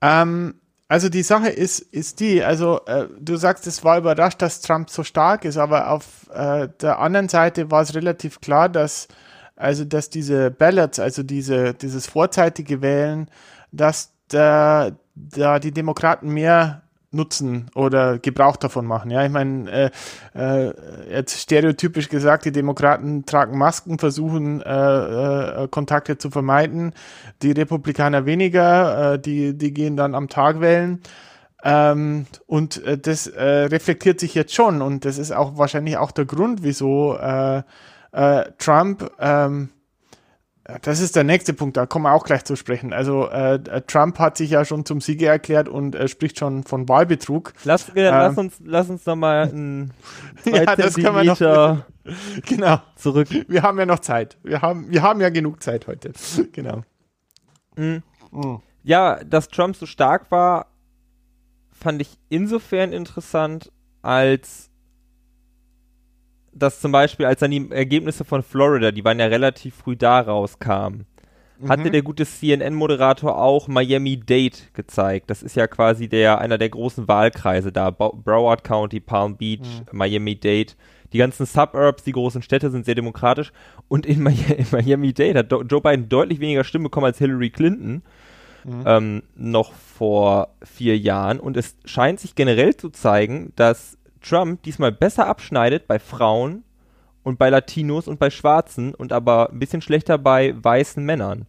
Ähm, 0.00 0.54
also 0.88 1.08
die 1.08 1.22
Sache 1.22 1.48
ist, 1.48 1.80
ist 1.80 2.20
die, 2.20 2.42
also 2.42 2.80
äh, 2.86 3.06
du 3.20 3.36
sagst, 3.36 3.66
es 3.66 3.84
war 3.84 3.98
überrascht, 3.98 4.42
dass 4.42 4.60
Trump 4.60 4.90
so 4.90 5.02
stark 5.02 5.44
ist, 5.44 5.56
aber 5.56 5.90
auf 5.90 6.28
äh, 6.32 6.68
der 6.80 6.98
anderen 6.98 7.28
Seite 7.28 7.70
war 7.70 7.82
es 7.82 7.94
relativ 7.94 8.40
klar, 8.40 8.68
dass 8.68 9.08
also 9.56 9.84
dass 9.84 10.10
diese 10.10 10.50
Ballots, 10.50 10.98
also 10.98 11.22
diese, 11.22 11.74
dieses 11.74 12.06
vorzeitige 12.06 12.82
Wählen, 12.82 13.28
dass 13.72 14.12
da, 14.28 14.92
da 15.14 15.58
die 15.58 15.72
Demokraten 15.72 16.30
mehr 16.30 16.82
nutzen 17.14 17.70
oder 17.74 18.18
Gebrauch 18.18 18.56
davon 18.56 18.86
machen. 18.86 19.10
Ja, 19.10 19.24
ich 19.24 19.30
meine, 19.30 19.70
äh, 19.70 19.90
äh, 20.34 20.74
jetzt 21.10 21.40
stereotypisch 21.40 22.08
gesagt, 22.08 22.44
die 22.44 22.52
Demokraten 22.52 23.24
tragen 23.26 23.56
Masken, 23.56 23.98
versuchen 23.98 24.60
äh, 24.62 25.64
äh, 25.64 25.68
Kontakte 25.68 26.18
zu 26.18 26.30
vermeiden, 26.30 26.92
die 27.42 27.52
Republikaner 27.52 28.26
weniger, 28.26 29.14
äh, 29.14 29.18
die, 29.18 29.56
die 29.56 29.72
gehen 29.72 29.96
dann 29.96 30.14
am 30.14 30.28
Tag 30.28 30.60
wählen. 30.60 31.00
Ähm, 31.62 32.26
und 32.46 32.84
äh, 32.84 32.98
das 32.98 33.26
äh, 33.26 33.42
reflektiert 33.42 34.20
sich 34.20 34.34
jetzt 34.34 34.54
schon 34.54 34.82
und 34.82 35.06
das 35.06 35.16
ist 35.16 35.32
auch 35.32 35.56
wahrscheinlich 35.56 35.96
auch 35.96 36.10
der 36.10 36.26
Grund, 36.26 36.62
wieso 36.62 37.16
äh, 37.16 37.62
äh, 38.12 38.44
Trump 38.58 39.10
ähm, 39.18 39.70
das 40.82 41.00
ist 41.00 41.14
der 41.14 41.24
nächste 41.24 41.52
Punkt, 41.52 41.76
da 41.76 41.84
kommen 41.84 42.06
wir 42.06 42.12
auch 42.12 42.24
gleich 42.24 42.44
zu 42.44 42.56
sprechen. 42.56 42.94
Also 42.94 43.28
äh, 43.28 43.56
äh, 43.56 43.82
Trump 43.82 44.18
hat 44.18 44.38
sich 44.38 44.50
ja 44.50 44.64
schon 44.64 44.86
zum 44.86 45.02
Sieger 45.02 45.28
erklärt 45.28 45.68
und 45.68 45.94
äh, 45.94 46.08
spricht 46.08 46.38
schon 46.38 46.64
von 46.64 46.88
Wahlbetrug. 46.88 47.52
Lass, 47.64 47.90
äh, 47.90 48.06
ähm, 48.06 48.14
lass 48.14 48.38
uns, 48.38 48.54
lass 48.64 48.88
uns 48.88 49.04
noch 49.04 49.16
mal 49.16 49.50
ein 49.52 49.92
ja, 50.46 50.74
das 50.74 50.94
können 50.94 51.16
wir 51.16 51.24
noch, 51.24 51.84
genau 52.46 52.80
zurück. 52.96 53.28
Wir 53.46 53.62
haben 53.62 53.78
ja 53.78 53.84
noch 53.84 53.98
Zeit. 53.98 54.38
Wir 54.42 54.62
haben, 54.62 54.90
wir 54.90 55.02
haben 55.02 55.20
ja 55.20 55.28
genug 55.28 55.62
Zeit 55.62 55.86
heute. 55.86 56.12
genau. 56.52 56.82
Mhm. 57.76 58.02
Mhm. 58.30 58.62
ja, 58.82 59.22
dass 59.22 59.48
Trump 59.48 59.76
so 59.76 59.84
stark 59.84 60.30
war, 60.30 60.66
fand 61.72 62.00
ich 62.00 62.18
insofern 62.30 62.92
interessant, 62.92 63.70
als 64.00 64.70
dass 66.54 66.80
zum 66.80 66.92
Beispiel, 66.92 67.26
als 67.26 67.40
dann 67.40 67.50
die 67.50 67.70
Ergebnisse 67.70 68.24
von 68.24 68.42
Florida, 68.42 68.92
die 68.92 69.04
waren 69.04 69.18
ja 69.18 69.26
relativ 69.26 69.74
früh 69.74 69.96
da 69.96 70.20
rauskamen, 70.20 71.06
mhm. 71.58 71.68
hatte 71.68 71.90
der 71.90 72.02
gute 72.02 72.24
CNN-Moderator 72.24 73.36
auch 73.36 73.68
Miami-Dade 73.68 74.56
gezeigt. 74.72 75.30
Das 75.30 75.42
ist 75.42 75.56
ja 75.56 75.66
quasi 75.66 76.08
der, 76.08 76.38
einer 76.38 76.58
der 76.58 76.68
großen 76.68 77.08
Wahlkreise 77.08 77.72
da. 77.72 77.90
Broward 77.90 78.64
County, 78.64 79.00
Palm 79.00 79.36
Beach, 79.36 79.60
mhm. 79.60 79.98
Miami-Dade. 79.98 80.72
Die 81.12 81.18
ganzen 81.18 81.46
Suburbs, 81.46 82.02
die 82.02 82.12
großen 82.12 82.42
Städte 82.42 82.70
sind 82.70 82.84
sehr 82.84 82.96
demokratisch. 82.96 83.52
Und 83.88 84.06
in, 84.06 84.22
Miami-Dade 84.72 85.38
hat 85.38 85.50
Joe 85.50 85.80
Biden 85.80 86.08
deutlich 86.08 86.40
weniger 86.40 86.64
Stimmen 86.64 86.84
bekommen 86.84 87.06
als 87.06 87.18
Hillary 87.18 87.50
Clinton. 87.50 88.02
Mhm. 88.64 88.82
Ähm, 88.86 89.22
noch 89.36 89.72
vor 89.72 90.54
vier 90.62 90.96
Jahren. 90.96 91.38
Und 91.38 91.56
es 91.56 91.76
scheint 91.84 92.18
sich 92.18 92.34
generell 92.34 92.76
zu 92.76 92.88
zeigen, 92.88 93.52
dass 93.56 93.98
Trump 94.24 94.62
diesmal 94.62 94.92
besser 94.92 95.26
abschneidet 95.26 95.86
bei 95.86 95.98
Frauen 95.98 96.64
und 97.22 97.38
bei 97.38 97.50
Latinos 97.50 98.08
und 98.08 98.18
bei 98.18 98.30
Schwarzen 98.30 98.94
und 98.94 99.12
aber 99.12 99.50
ein 99.50 99.58
bisschen 99.58 99.82
schlechter 99.82 100.18
bei 100.18 100.54
weißen 100.56 101.04
Männern. 101.04 101.46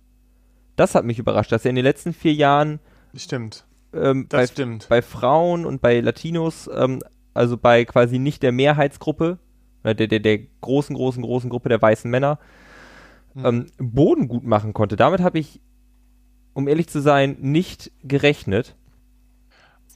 Das 0.75 0.95
hat 0.95 1.05
mich 1.05 1.19
überrascht, 1.19 1.51
dass 1.51 1.65
er 1.65 1.69
in 1.69 1.75
den 1.75 1.85
letzten 1.85 2.13
vier 2.13 2.33
Jahren 2.33 2.79
stimmt. 3.15 3.65
Ähm, 3.93 4.25
das 4.29 4.39
bei, 4.39 4.47
stimmt. 4.47 4.87
bei 4.89 5.01
Frauen 5.01 5.65
und 5.65 5.81
bei 5.81 5.99
Latinos, 5.99 6.69
ähm, 6.73 7.01
also 7.33 7.57
bei 7.57 7.85
quasi 7.85 8.19
nicht 8.19 8.43
der 8.43 8.51
Mehrheitsgruppe, 8.51 9.39
äh, 9.83 9.95
der, 9.95 10.07
der, 10.07 10.19
der 10.19 10.39
großen, 10.61 10.95
großen, 10.95 11.23
großen 11.23 11.49
Gruppe 11.49 11.69
der 11.69 11.81
weißen 11.81 12.11
Männer, 12.11 12.39
mhm. 13.33 13.45
ähm, 13.45 13.65
Boden 13.77 14.27
gut 14.27 14.43
machen 14.43 14.73
konnte. 14.73 14.95
Damit 14.95 15.21
habe 15.21 15.39
ich, 15.39 15.61
um 16.53 16.67
ehrlich 16.67 16.87
zu 16.87 17.01
sein, 17.01 17.37
nicht 17.39 17.91
gerechnet. 18.03 18.75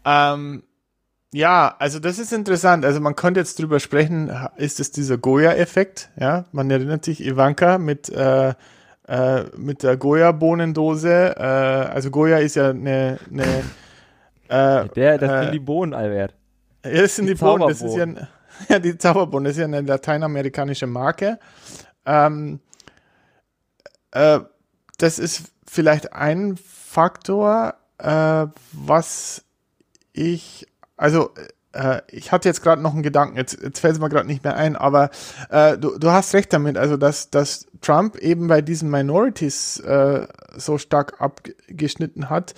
Ähm, 0.06 0.64
ja, 1.34 1.76
also 1.78 2.00
das 2.00 2.18
ist 2.18 2.34
interessant. 2.34 2.86
Also 2.86 3.00
man 3.00 3.16
könnte 3.16 3.40
jetzt 3.40 3.60
drüber 3.60 3.80
sprechen, 3.80 4.32
ist 4.58 4.80
es 4.80 4.92
dieser 4.92 5.18
Goya-Effekt? 5.18 6.10
Ja, 6.20 6.46
man 6.52 6.72
erinnert 6.72 7.06
sich 7.06 7.24
Ivanka 7.24 7.78
mit, 7.78 8.10
äh, 8.10 8.54
äh, 9.08 9.44
mit 9.56 9.84
der 9.84 9.98
Goya-Bohnendose. 9.98 11.36
Äh, 11.38 11.42
also 11.42 12.10
Goya 12.10 12.40
ist 12.40 12.56
ja 12.56 12.70
eine, 12.72 13.20
eine 13.30 13.44
äh, 14.50 14.90
der, 14.96 15.18
das 15.20 15.30
sind 15.30 15.50
äh, 15.50 15.52
die 15.52 15.60
Bohnen, 15.60 15.94
Albert. 15.94 16.34
Ja, 16.84 17.02
das 17.02 17.16
sind 17.16 17.28
die, 17.28 17.36
die 17.36 17.40
Bohnen. 17.40 17.68
Das 17.68 17.82
ist 17.82 17.96
ja, 17.96 18.08
ja 18.70 18.80
die 18.80 18.98
Zauberbohnen. 18.98 19.46
Das 19.46 19.54
ist 19.54 19.60
ja 19.60 19.66
eine 19.66 19.82
lateinamerikanische 19.82 20.88
Marke. 20.88 21.40
Ähm, 22.08 22.60
äh, 24.12 24.40
das 24.98 25.20
ist 25.20 25.44
vielleicht 25.68 26.12
ein 26.14 26.58
Faktor, 26.58 27.76
äh, 28.00 28.48
was 28.72 29.44
ich 30.12 30.69
also 31.00 31.32
äh, 31.72 32.02
ich 32.10 32.32
hatte 32.32 32.50
jetzt 32.50 32.62
gerade 32.62 32.82
noch 32.82 32.94
einen 32.94 33.04
Gedanken, 33.04 33.38
jetzt, 33.38 33.62
jetzt 33.62 33.80
fällt 33.80 33.94
es 33.94 34.00
mir 34.00 34.10
gerade 34.10 34.28
nicht 34.28 34.44
mehr 34.44 34.56
ein, 34.56 34.76
aber 34.76 35.10
äh, 35.50 35.78
du, 35.78 35.98
du 35.98 36.12
hast 36.12 36.34
recht 36.34 36.52
damit, 36.52 36.78
also 36.78 36.98
dass, 36.98 37.30
dass 37.30 37.68
Trump 37.82 38.18
eben 38.18 38.48
bei 38.48 38.62
diesen 38.62 38.90
Minorities 38.90 39.80
äh, 39.80 40.28
so 40.58 40.78
stark 40.78 41.22
abgeschnitten 41.22 42.30
hat, 42.30 42.54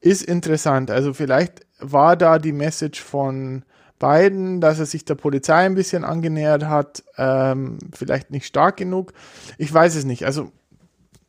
ist 0.00 0.22
interessant. 0.22 0.90
Also 0.90 1.14
vielleicht 1.14 1.66
war 1.78 2.16
da 2.16 2.38
die 2.38 2.52
Message 2.52 3.00
von 3.00 3.64
Biden, 4.00 4.60
dass 4.60 4.80
er 4.80 4.86
sich 4.86 5.04
der 5.04 5.14
Polizei 5.14 5.64
ein 5.64 5.76
bisschen 5.76 6.04
angenähert 6.04 6.64
hat, 6.64 7.04
ähm, 7.16 7.78
vielleicht 7.94 8.30
nicht 8.32 8.46
stark 8.46 8.76
genug. 8.76 9.12
Ich 9.56 9.72
weiß 9.72 9.94
es 9.94 10.04
nicht. 10.04 10.24
Also 10.24 10.50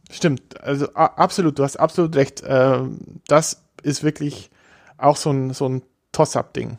stimmt, 0.10 0.62
also 0.62 0.92
absolut, 0.94 1.60
du 1.60 1.64
hast 1.64 1.78
absolut 1.78 2.16
recht. 2.16 2.42
Äh, 2.42 2.80
das 3.28 3.62
ist 3.84 4.04
wirklich 4.04 4.50
auch 4.98 5.18
so 5.18 5.30
ein, 5.30 5.54
so 5.54 5.70
ein 5.70 5.84
Toss-Up-Ding. 6.16 6.78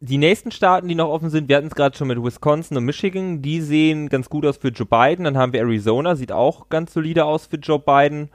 Die 0.00 0.18
nächsten 0.18 0.50
Staaten, 0.50 0.88
die 0.88 0.94
noch 0.94 1.08
offen 1.08 1.30
sind, 1.30 1.48
wir 1.48 1.56
hatten 1.56 1.68
es 1.68 1.74
gerade 1.74 1.96
schon 1.96 2.08
mit 2.08 2.22
Wisconsin 2.22 2.76
und 2.76 2.84
Michigan, 2.84 3.40
die 3.40 3.60
sehen 3.62 4.08
ganz 4.08 4.28
gut 4.28 4.44
aus 4.44 4.58
für 4.58 4.68
Joe 4.68 4.86
Biden. 4.86 5.24
Dann 5.24 5.38
haben 5.38 5.52
wir 5.52 5.60
Arizona, 5.60 6.16
sieht 6.16 6.32
auch 6.32 6.68
ganz 6.68 6.92
solide 6.92 7.24
aus 7.24 7.46
für 7.46 7.56
Joe 7.56 7.78
Biden. 7.78 8.28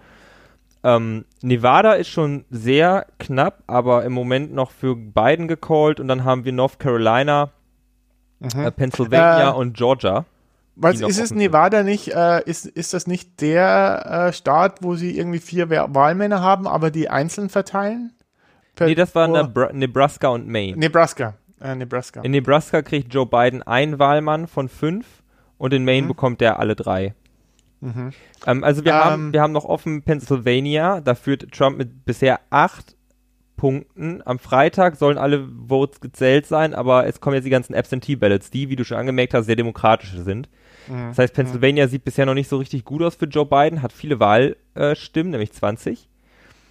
Ähm, 0.84 1.26
Nevada 1.42 1.94
ist 1.94 2.08
schon 2.08 2.46
sehr 2.50 3.06
knapp, 3.20 3.64
aber 3.68 4.06
im 4.06 4.14
Moment 4.14 4.54
noch 4.54 4.72
für 4.72 4.96
Biden 4.96 5.48
gecallt. 5.48 6.00
Und 6.00 6.08
dann 6.08 6.24
haben 6.24 6.46
wir 6.46 6.54
North 6.54 6.80
Carolina, 6.80 7.52
mhm. 8.40 8.66
äh, 8.66 8.72
Pennsylvania 8.72 9.52
äh, 9.52 9.54
und 9.54 9.76
Georgia. 9.76 10.26
Was 10.76 11.02
ist 11.02 11.20
es 11.20 11.32
Nevada 11.32 11.84
nicht? 11.84 12.08
Äh, 12.08 12.42
ist, 12.46 12.66
ist 12.66 12.94
das 12.94 13.06
nicht 13.06 13.42
der 13.42 14.30
äh, 14.30 14.34
Staat, 14.34 14.82
wo 14.82 14.96
sie 14.96 15.16
irgendwie 15.16 15.40
vier 15.40 15.70
Wahlmänner 15.70 16.42
haben, 16.42 16.66
aber 16.68 16.90
die 16.90 17.10
einzeln 17.10 17.50
verteilen? 17.50 18.14
Nee, 18.86 18.96
das 18.96 19.16
war 19.16 19.28
Nebra 19.28 19.72
Nebraska 19.74 20.30
und 20.30 20.48
Maine. 20.48 20.78
Nebraska. 20.78 21.36
Äh, 21.62 21.76
Nebraska. 21.76 22.22
In 22.22 22.32
Nebraska 22.32 22.82
kriegt 22.82 23.14
Joe 23.14 23.26
Biden 23.26 23.62
ein 23.64 24.00
Wahlmann 24.00 24.48
von 24.48 24.68
fünf 24.68 25.06
und 25.58 25.74
in 25.74 25.86
Maine 25.86 26.04
mhm. 26.04 26.08
bekommt 26.10 26.42
er 26.42 26.60
alle 26.60 26.76
drei. 26.76 27.14
Mhm. 27.82 28.12
Ähm, 28.46 28.64
also 28.64 28.84
wir, 28.86 28.94
ähm, 28.94 29.00
haben, 29.00 29.34
wir 29.34 29.42
haben 29.42 29.52
noch 29.52 29.66
offen 29.66 30.04
Pennsylvania, 30.04 31.02
da 31.02 31.16
führt 31.16 31.52
Trump 31.52 31.78
mit 31.78 32.06
bisher 32.06 32.40
acht 32.50 32.96
Punkten. 33.58 34.24
Am 34.26 34.40
Freitag 34.40 34.96
sollen 34.96 35.20
alle 35.20 35.48
Votes 35.68 36.00
gezählt 36.02 36.48
sein, 36.48 36.74
aber 36.74 37.06
es 37.06 37.22
kommen 37.22 37.36
jetzt 37.36 37.46
die 37.46 37.52
ganzen 37.52 37.76
Absentee-Ballots, 37.76 38.50
die, 38.50 38.70
wie 38.70 38.76
du 38.76 38.84
schon 38.84 38.98
angemerkt 38.98 39.36
hast, 39.36 39.46
sehr 39.46 39.56
demokratisch 39.56 40.14
sind. 40.14 40.50
Mhm. 40.88 41.10
Das 41.10 41.20
heißt, 41.20 41.34
Pennsylvania 41.36 41.86
mhm. 41.86 41.90
sieht 41.92 42.04
bisher 42.04 42.26
noch 42.26 42.34
nicht 42.34 42.50
so 42.50 42.58
richtig 42.58 42.86
gut 42.86 43.04
aus 43.04 43.16
für 43.16 43.26
Joe 43.26 43.46
Biden, 43.46 43.84
hat 43.84 43.94
viele 43.94 44.20
Wahlstimmen, 44.20 45.30
nämlich 45.30 45.54
20. 45.54 46.10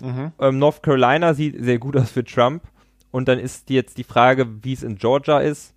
Mhm. 0.01 0.33
Ähm, 0.39 0.59
North 0.59 0.83
Carolina 0.83 1.35
sieht 1.35 1.63
sehr 1.63 1.79
gut 1.79 1.97
aus 1.97 2.11
für 2.11 2.25
Trump. 2.25 2.63
Und 3.11 3.29
dann 3.29 3.39
ist 3.39 3.71
jetzt 3.71 3.99
die 3.99 4.05
Frage, 4.05 4.63
wie 4.63 4.73
es 4.73 4.83
in 4.83 4.97
Georgia 4.97 5.41
ist. 5.41 5.75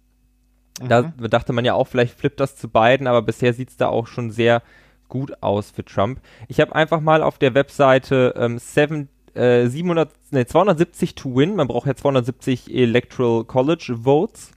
Mhm. 0.82 0.90
Da 0.90 1.02
dachte 1.02 1.54
man 1.54 1.66
ja 1.66 1.74
auch, 1.74 1.88
vielleicht 1.88 2.18
flippt 2.18 2.40
das 2.40 2.56
zu 2.56 2.68
beiden, 2.68 3.08
aber 3.08 3.22
bisher 3.22 3.54
sieht 3.54 3.70
es 3.70 3.78
da 3.78 3.88
auch 3.88 4.08
schon 4.08 4.32
sehr 4.32 4.62
gut 5.10 5.34
aus 5.42 5.72
für 5.72 5.86
Trump. 5.86 6.22
Ich 6.48 6.60
habe 6.60 6.74
einfach 6.76 7.00
mal 7.00 7.22
auf 7.22 7.38
der 7.38 7.54
Webseite 7.54 8.34
ähm, 8.38 8.58
seven, 8.58 9.10
äh, 9.36 9.68
700, 9.68 10.12
nee, 10.32 10.46
270 10.46 11.16
to 11.16 11.36
win, 11.36 11.56
man 11.56 11.68
braucht 11.68 11.88
ja 11.88 11.96
270 11.96 12.74
Electoral 12.74 13.44
College 13.44 13.96
Votes. 14.04 14.52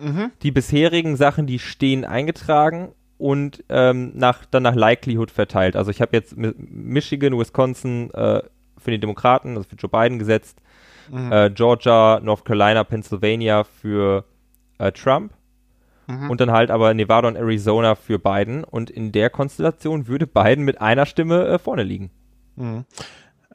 Mhm. 0.00 0.32
Die 0.42 0.50
bisherigen 0.50 1.16
Sachen, 1.16 1.46
die 1.46 1.58
stehen 1.58 2.04
eingetragen 2.04 2.92
und 3.18 3.62
ähm, 3.68 4.12
nach, 4.14 4.44
dann 4.46 4.62
nach 4.62 4.74
Likelihood 4.74 5.30
verteilt. 5.30 5.76
Also 5.76 5.90
ich 5.90 6.00
habe 6.00 6.16
jetzt 6.16 6.36
Michigan, 6.36 7.38
Wisconsin, 7.38 8.10
äh, 8.12 8.42
für 8.80 8.90
die 8.90 8.98
Demokraten, 8.98 9.56
also 9.56 9.68
für 9.68 9.76
Joe 9.76 9.90
Biden 9.90 10.18
gesetzt. 10.18 10.60
Mhm. 11.10 11.32
Äh, 11.32 11.50
Georgia, 11.50 12.20
North 12.22 12.44
Carolina, 12.44 12.84
Pennsylvania 12.84 13.64
für 13.64 14.24
äh, 14.78 14.92
Trump. 14.92 15.32
Mhm. 16.06 16.30
Und 16.30 16.40
dann 16.40 16.50
halt 16.50 16.70
aber 16.70 16.94
Nevada 16.94 17.28
und 17.28 17.36
Arizona 17.36 17.94
für 17.94 18.18
Biden. 18.18 18.64
Und 18.64 18.90
in 18.90 19.12
der 19.12 19.30
Konstellation 19.30 20.06
würde 20.06 20.26
Biden 20.26 20.64
mit 20.64 20.80
einer 20.80 21.06
Stimme 21.06 21.46
äh, 21.46 21.58
vorne 21.58 21.82
liegen. 21.82 22.10
Mhm. 22.56 22.84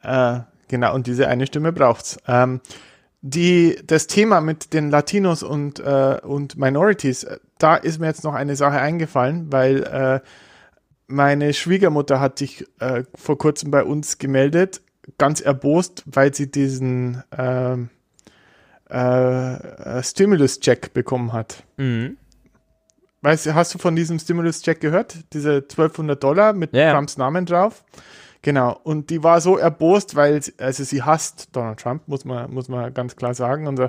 Äh, 0.02 0.40
genau, 0.68 0.94
und 0.94 1.06
diese 1.06 1.28
eine 1.28 1.46
Stimme 1.46 1.72
braucht's. 1.72 2.18
Ähm, 2.26 2.60
die, 3.22 3.78
das 3.84 4.06
Thema 4.06 4.40
mit 4.40 4.72
den 4.72 4.90
Latinos 4.90 5.42
und, 5.42 5.80
äh, 5.80 6.18
und 6.22 6.56
Minorities, 6.56 7.24
äh, 7.24 7.38
da 7.58 7.76
ist 7.76 7.98
mir 7.98 8.06
jetzt 8.06 8.24
noch 8.24 8.34
eine 8.34 8.56
Sache 8.56 8.78
eingefallen, 8.78 9.50
weil 9.50 10.22
meine 11.08 11.54
Schwiegermutter 11.54 12.18
hat 12.20 12.38
sich 12.38 12.66
vor 13.14 13.38
kurzem 13.38 13.70
bei 13.70 13.84
uns 13.84 14.18
gemeldet 14.18 14.82
ganz 15.18 15.40
erbost, 15.40 16.02
weil 16.06 16.34
sie 16.34 16.50
diesen 16.50 17.22
ähm, 17.36 17.90
äh, 18.90 19.98
äh, 19.98 20.02
Stimulus-Check 20.02 20.92
bekommen 20.92 21.32
hat. 21.32 21.64
Mhm. 21.76 22.16
Weißt, 23.22 23.52
hast 23.54 23.74
du 23.74 23.78
von 23.78 23.96
diesem 23.96 24.18
Stimulus-Check 24.18 24.80
gehört? 24.80 25.16
Diese 25.32 25.56
1200 25.56 26.22
Dollar 26.22 26.52
mit 26.52 26.72
yeah. 26.72 26.92
Trumps 26.92 27.16
Namen 27.16 27.46
drauf? 27.46 27.84
Genau. 28.42 28.78
Und 28.84 29.10
die 29.10 29.24
war 29.24 29.40
so 29.40 29.56
erbost, 29.58 30.14
weil 30.14 30.40
also 30.58 30.84
sie 30.84 31.02
hasst 31.02 31.48
Donald 31.50 31.80
Trump, 31.80 32.06
muss 32.06 32.24
man, 32.24 32.52
muss 32.52 32.68
man 32.68 32.94
ganz 32.94 33.16
klar 33.16 33.34
sagen. 33.34 33.66
Und 33.66 33.76
so, 33.76 33.88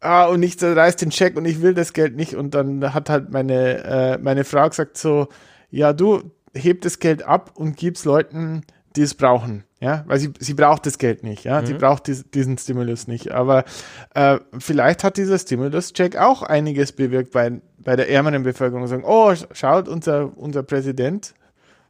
ah, 0.00 0.24
und 0.24 0.42
ich 0.42 0.60
reiß 0.60 0.96
den 0.96 1.10
Check 1.10 1.36
und 1.36 1.44
ich 1.44 1.62
will 1.62 1.74
das 1.74 1.92
Geld 1.92 2.16
nicht. 2.16 2.34
Und 2.34 2.54
dann 2.54 2.92
hat 2.92 3.08
halt 3.08 3.30
meine, 3.30 3.84
äh, 3.84 4.18
meine 4.18 4.42
Frau 4.42 4.68
gesagt 4.68 4.98
so, 4.98 5.28
ja, 5.70 5.92
du 5.92 6.32
heb 6.52 6.80
das 6.80 6.98
Geld 6.98 7.22
ab 7.22 7.52
und 7.54 7.76
gib's 7.76 8.04
Leuten, 8.04 8.62
die 8.96 9.02
es 9.02 9.14
brauchen. 9.14 9.64
Ja, 9.80 10.04
weil 10.06 10.20
sie, 10.20 10.32
sie 10.38 10.54
braucht 10.54 10.86
das 10.86 10.96
Geld 10.96 11.24
nicht, 11.24 11.42
ja, 11.42 11.60
mhm. 11.60 11.66
sie 11.66 11.74
braucht 11.74 12.06
dies, 12.06 12.30
diesen 12.30 12.56
Stimulus 12.56 13.08
nicht. 13.08 13.32
Aber 13.32 13.64
äh, 14.14 14.38
vielleicht 14.58 15.02
hat 15.02 15.16
dieser 15.16 15.38
Stimulus-Check 15.38 16.16
auch 16.16 16.42
einiges 16.42 16.92
bewirkt 16.92 17.32
bei, 17.32 17.60
bei 17.78 17.96
der 17.96 18.08
ärmeren 18.08 18.44
Bevölkerung. 18.44 18.86
Sagen, 18.86 19.02
oh, 19.04 19.34
schaut, 19.52 19.88
unser, 19.88 20.38
unser 20.38 20.62
Präsident, 20.62 21.34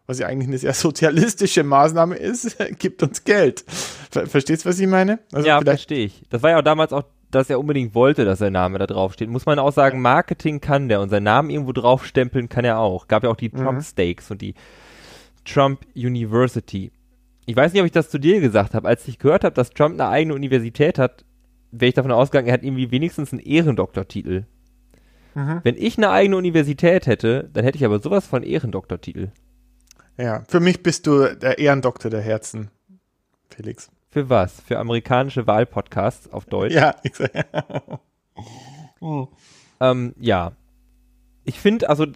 was 0.06 0.18
ja 0.18 0.26
eigentlich 0.26 0.48
eine 0.48 0.56
sehr 0.56 0.72
sozialistische 0.74 1.64
Maßnahme 1.64 2.16
ist, 2.16 2.56
gibt 2.78 3.02
uns 3.02 3.24
Geld. 3.24 3.64
Ver 4.10 4.26
Verstehst 4.26 4.64
du, 4.64 4.70
was 4.70 4.80
ich 4.80 4.86
meine? 4.86 5.18
Also 5.30 5.46
ja, 5.46 5.60
verstehe 5.60 6.06
ich. 6.06 6.22
Das 6.30 6.42
war 6.42 6.50
ja 6.50 6.58
auch 6.60 6.64
damals 6.64 6.94
auch, 6.94 7.04
dass 7.30 7.50
er 7.50 7.60
unbedingt 7.60 7.94
wollte, 7.94 8.24
dass 8.24 8.38
sein 8.38 8.54
Name 8.54 8.78
da 8.78 8.86
drauf 8.86 9.12
steht. 9.12 9.28
Muss 9.28 9.44
man 9.44 9.58
auch 9.58 9.72
sagen, 9.72 10.00
Marketing 10.00 10.62
kann 10.62 10.88
der 10.88 11.00
und 11.00 11.10
seinen 11.10 11.24
Namen 11.24 11.50
irgendwo 11.50 11.72
draufstempeln 11.72 12.48
kann 12.48 12.64
er 12.64 12.78
auch. 12.78 13.06
Gab 13.06 13.22
ja 13.22 13.30
auch 13.30 13.36
die 13.36 13.50
mhm. 13.50 13.58
Trump 13.58 13.82
Stakes 13.82 14.30
und 14.30 14.40
die 14.40 14.54
Trump 15.44 15.86
University. 15.94 16.92
ich 17.46 17.56
weiß 17.56 17.72
nicht, 17.72 17.80
ob 17.82 17.86
ich 17.86 17.92
das 17.92 18.10
zu 18.10 18.18
dir 18.18 18.40
gesagt 18.40 18.74
habe, 18.74 18.88
als 18.88 19.06
ich 19.08 19.18
gehört 19.18 19.44
habe, 19.44 19.54
dass 19.54 19.70
Trump 19.70 19.94
eine 19.94 20.08
eigene 20.08 20.34
Universität 20.34 20.98
hat, 20.98 21.24
wäre 21.70 21.88
ich 21.88 21.94
davon 21.94 22.12
ausgegangen, 22.12 22.48
er 22.48 22.54
hat 22.54 22.62
irgendwie 22.62 22.90
wenigstens 22.90 23.32
einen 23.32 23.40
Ehrendoktortitel. 23.40 24.44
Mhm. 25.34 25.60
Wenn 25.62 25.76
ich 25.76 25.96
eine 25.96 26.10
eigene 26.10 26.36
Universität 26.36 27.06
hätte, 27.06 27.48
dann 27.52 27.64
hätte 27.64 27.78
ich 27.78 27.84
aber 27.84 28.00
sowas 28.00 28.26
von 28.26 28.42
Ehrendoktortitel. 28.42 29.30
Ja, 30.18 30.44
für 30.46 30.60
mich 30.60 30.82
bist 30.82 31.06
du 31.06 31.34
der 31.34 31.58
Ehrendoktor 31.58 32.10
der 32.10 32.20
Herzen, 32.20 32.70
Felix. 33.48 33.90
Für 34.10 34.28
was? 34.28 34.60
Für 34.60 34.78
amerikanische 34.78 35.46
Wahlpodcasts 35.46 36.30
auf 36.30 36.44
Deutsch? 36.44 36.74
Ja, 36.74 36.94
ich 37.02 37.12
hm. 39.00 39.28
ähm, 39.80 40.14
ja. 40.20 40.52
Ich 41.44 41.58
finde, 41.58 41.88
also 41.88 42.06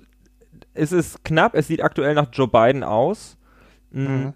es 0.77 0.93
ist 0.93 1.25
knapp, 1.25 1.55
es 1.55 1.67
sieht 1.67 1.83
aktuell 1.83 2.15
nach 2.15 2.29
Joe 2.33 2.49
Biden 2.49 2.85
aus. 2.85 3.37
Mm. 3.91 4.01
Mhm. 4.01 4.35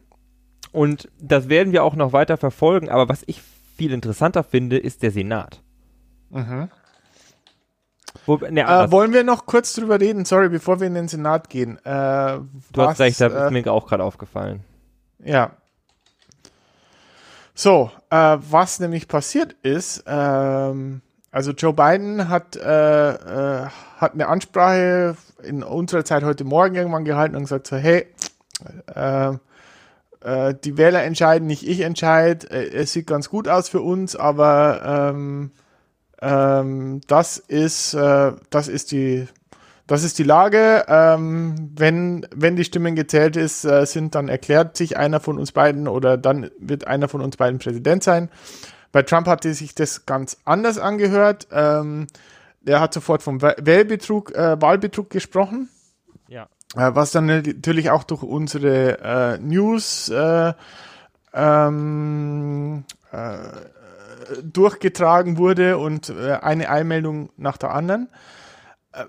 Und 0.72 1.08
das 1.20 1.48
werden 1.48 1.72
wir 1.72 1.84
auch 1.84 1.96
noch 1.96 2.12
weiter 2.12 2.36
verfolgen, 2.36 2.88
aber 2.88 3.08
was 3.08 3.24
ich 3.26 3.42
viel 3.76 3.92
interessanter 3.92 4.44
finde, 4.44 4.78
ist 4.78 5.02
der 5.02 5.10
Senat. 5.10 5.62
Mhm. 6.30 6.68
Wo, 8.26 8.36
ne, 8.36 8.62
äh, 8.62 8.90
wollen 8.90 9.12
wir 9.12 9.24
noch 9.24 9.46
kurz 9.46 9.74
drüber 9.74 10.00
reden? 10.00 10.24
Sorry, 10.24 10.48
bevor 10.48 10.80
wir 10.80 10.86
in 10.86 10.94
den 10.94 11.08
Senat 11.08 11.48
gehen. 11.48 11.78
Äh, 11.78 12.38
du 12.38 12.48
was, 12.74 12.90
hast 12.90 13.00
recht, 13.00 13.20
da 13.20 13.26
ist 13.26 13.34
äh, 13.34 13.50
mir 13.50 13.72
auch 13.72 13.86
gerade 13.86 14.04
aufgefallen. 14.04 14.64
Ja. 15.24 15.52
So, 17.54 17.90
äh, 18.10 18.38
was 18.40 18.80
nämlich 18.80 19.08
passiert 19.08 19.52
ist, 19.62 20.04
ähm, 20.06 21.02
also 21.30 21.52
Joe 21.52 21.72
Biden 21.72 22.28
hat, 22.28 22.56
äh, 22.56 23.10
äh, 23.10 23.66
hat 23.96 24.14
eine 24.14 24.28
Ansprache 24.28 25.16
in 25.42 25.62
unserer 25.62 26.04
Zeit 26.04 26.24
heute 26.24 26.44
Morgen 26.44 26.74
irgendwann 26.74 27.04
gehalten 27.04 27.36
und 27.36 27.42
gesagt 27.42 27.66
so, 27.68 27.76
hey, 27.76 28.06
äh, 28.94 29.32
äh, 30.22 30.54
die 30.64 30.76
Wähler 30.76 31.02
entscheiden, 31.02 31.46
nicht 31.46 31.66
ich 31.66 31.80
entscheide. 31.80 32.50
Äh, 32.50 32.70
es 32.74 32.92
sieht 32.92 33.06
ganz 33.06 33.28
gut 33.28 33.48
aus 33.48 33.68
für 33.68 33.80
uns, 33.80 34.16
aber 34.16 35.12
ähm, 35.14 35.50
ähm, 36.20 37.00
das 37.06 37.38
ist, 37.38 37.94
äh, 37.94 38.32
das 38.50 38.68
ist 38.68 38.92
die, 38.92 39.26
das 39.86 40.04
ist 40.04 40.18
die 40.18 40.24
Lage. 40.24 40.84
Ähm, 40.88 41.70
wenn, 41.76 42.26
wenn 42.34 42.56
die 42.56 42.64
Stimmen 42.64 42.94
gezählt 42.96 43.36
ist, 43.36 43.64
äh, 43.64 43.86
sind, 43.86 44.14
dann 44.14 44.28
erklärt 44.28 44.76
sich 44.76 44.96
einer 44.96 45.20
von 45.20 45.38
uns 45.38 45.52
beiden 45.52 45.88
oder 45.88 46.16
dann 46.16 46.50
wird 46.58 46.86
einer 46.86 47.08
von 47.08 47.20
uns 47.22 47.36
beiden 47.36 47.58
Präsident 47.58 48.02
sein. 48.02 48.30
Bei 48.92 49.02
Trump 49.02 49.26
hatte 49.26 49.54
sich 49.54 49.74
das 49.74 50.06
ganz 50.06 50.38
anders 50.44 50.78
angehört. 50.78 51.48
Ähm, 51.52 52.06
er 52.64 52.80
hat 52.80 52.92
sofort 52.92 53.22
vom 53.22 53.40
Wählbetrug, 53.40 54.34
äh, 54.34 54.60
Wahlbetrug 54.60 55.10
gesprochen. 55.10 55.68
Ja. 56.28 56.48
Äh, 56.76 56.94
was 56.94 57.12
dann 57.12 57.26
natürlich 57.26 57.90
auch 57.90 58.04
durch 58.04 58.22
unsere 58.22 58.98
äh, 58.98 59.38
News 59.38 60.08
äh, 60.08 60.52
ähm, 61.32 62.84
äh, 63.12 63.38
durchgetragen 64.42 65.38
wurde 65.38 65.78
und 65.78 66.10
äh, 66.10 66.34
eine 66.34 66.68
Einmeldung 66.68 67.30
nach 67.36 67.56
der 67.56 67.72
anderen. 67.72 68.08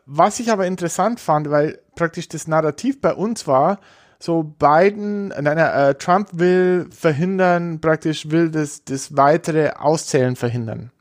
Was 0.05 0.39
ich 0.39 0.51
aber 0.51 0.67
interessant 0.67 1.19
fand, 1.19 1.49
weil 1.49 1.79
praktisch 1.95 2.29
das 2.29 2.47
Narrativ 2.47 3.01
bei 3.01 3.15
uns 3.15 3.47
war, 3.47 3.79
so 4.21 4.43
Biden, 4.43 5.29
nein, 5.29 5.57
äh, 5.57 5.95
Trump 5.95 6.29
will 6.33 6.87
verhindern, 6.91 7.81
praktisch 7.81 8.29
will 8.29 8.51
das, 8.51 8.83
das 8.83 9.17
weitere 9.17 9.71
Auszählen 9.71 10.35
verhindern. 10.35 10.91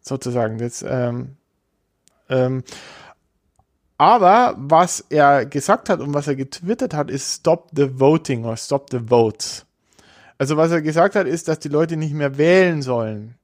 Sozusagen. 0.00 0.58
Das, 0.58 0.84
ähm, 0.86 1.36
ähm, 2.28 2.62
aber 3.98 4.54
was 4.56 5.04
er 5.10 5.46
gesagt 5.46 5.88
hat 5.88 6.00
und 6.00 6.14
was 6.14 6.28
er 6.28 6.36
getwittert 6.36 6.94
hat, 6.94 7.10
ist 7.10 7.40
Stop 7.40 7.70
the 7.74 7.98
Voting 7.98 8.44
oder 8.44 8.56
Stop 8.56 8.88
the 8.90 9.00
Votes. 9.08 9.66
Also 10.38 10.56
was 10.56 10.70
er 10.70 10.80
gesagt 10.80 11.16
hat, 11.16 11.26
ist, 11.26 11.48
dass 11.48 11.58
die 11.58 11.68
Leute 11.68 11.96
nicht 11.96 12.14
mehr 12.14 12.38
wählen 12.38 12.82
sollen. 12.82 13.34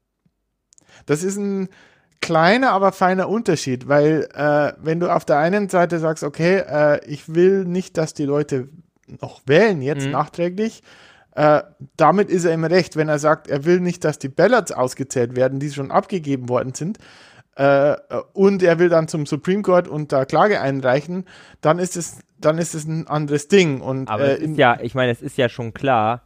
Das 1.04 1.22
ist 1.22 1.36
ein 1.36 1.68
kleiner, 2.20 2.72
aber 2.72 2.92
feiner 2.92 3.28
Unterschied, 3.28 3.88
weil 3.88 4.28
äh, 4.34 4.72
wenn 4.82 5.00
du 5.00 5.12
auf 5.12 5.24
der 5.24 5.38
einen 5.38 5.68
Seite 5.68 5.98
sagst, 5.98 6.24
okay, 6.24 6.58
äh, 6.58 7.04
ich 7.06 7.34
will 7.34 7.64
nicht, 7.64 7.98
dass 7.98 8.14
die 8.14 8.24
Leute 8.24 8.68
noch 9.20 9.42
wählen 9.46 9.82
jetzt 9.82 10.06
mhm. 10.06 10.12
nachträglich, 10.12 10.82
äh, 11.34 11.62
damit 11.96 12.30
ist 12.30 12.44
er 12.44 12.54
im 12.54 12.64
Recht. 12.64 12.96
Wenn 12.96 13.08
er 13.08 13.18
sagt, 13.18 13.48
er 13.48 13.64
will 13.64 13.80
nicht, 13.80 14.04
dass 14.04 14.18
die 14.18 14.28
Ballots 14.28 14.72
ausgezählt 14.72 15.36
werden, 15.36 15.60
die 15.60 15.70
schon 15.70 15.90
abgegeben 15.90 16.48
worden 16.48 16.74
sind, 16.74 16.98
äh, 17.56 17.96
und 18.34 18.62
er 18.62 18.78
will 18.78 18.88
dann 18.88 19.08
zum 19.08 19.26
Supreme 19.26 19.62
Court 19.62 19.88
und 19.88 20.12
da 20.12 20.24
Klage 20.24 20.60
einreichen, 20.60 21.24
dann 21.60 21.78
ist 21.78 21.96
es, 21.96 22.20
dann 22.38 22.58
ist 22.58 22.74
es 22.74 22.86
ein 22.86 23.06
anderes 23.06 23.48
Ding. 23.48 23.80
Und, 23.80 24.08
Aber 24.08 24.40
äh, 24.40 24.48
ja, 24.52 24.78
ich 24.80 24.94
meine, 24.94 25.10
es 25.10 25.22
ist 25.22 25.38
ja 25.38 25.48
schon 25.48 25.72
klar, 25.72 26.22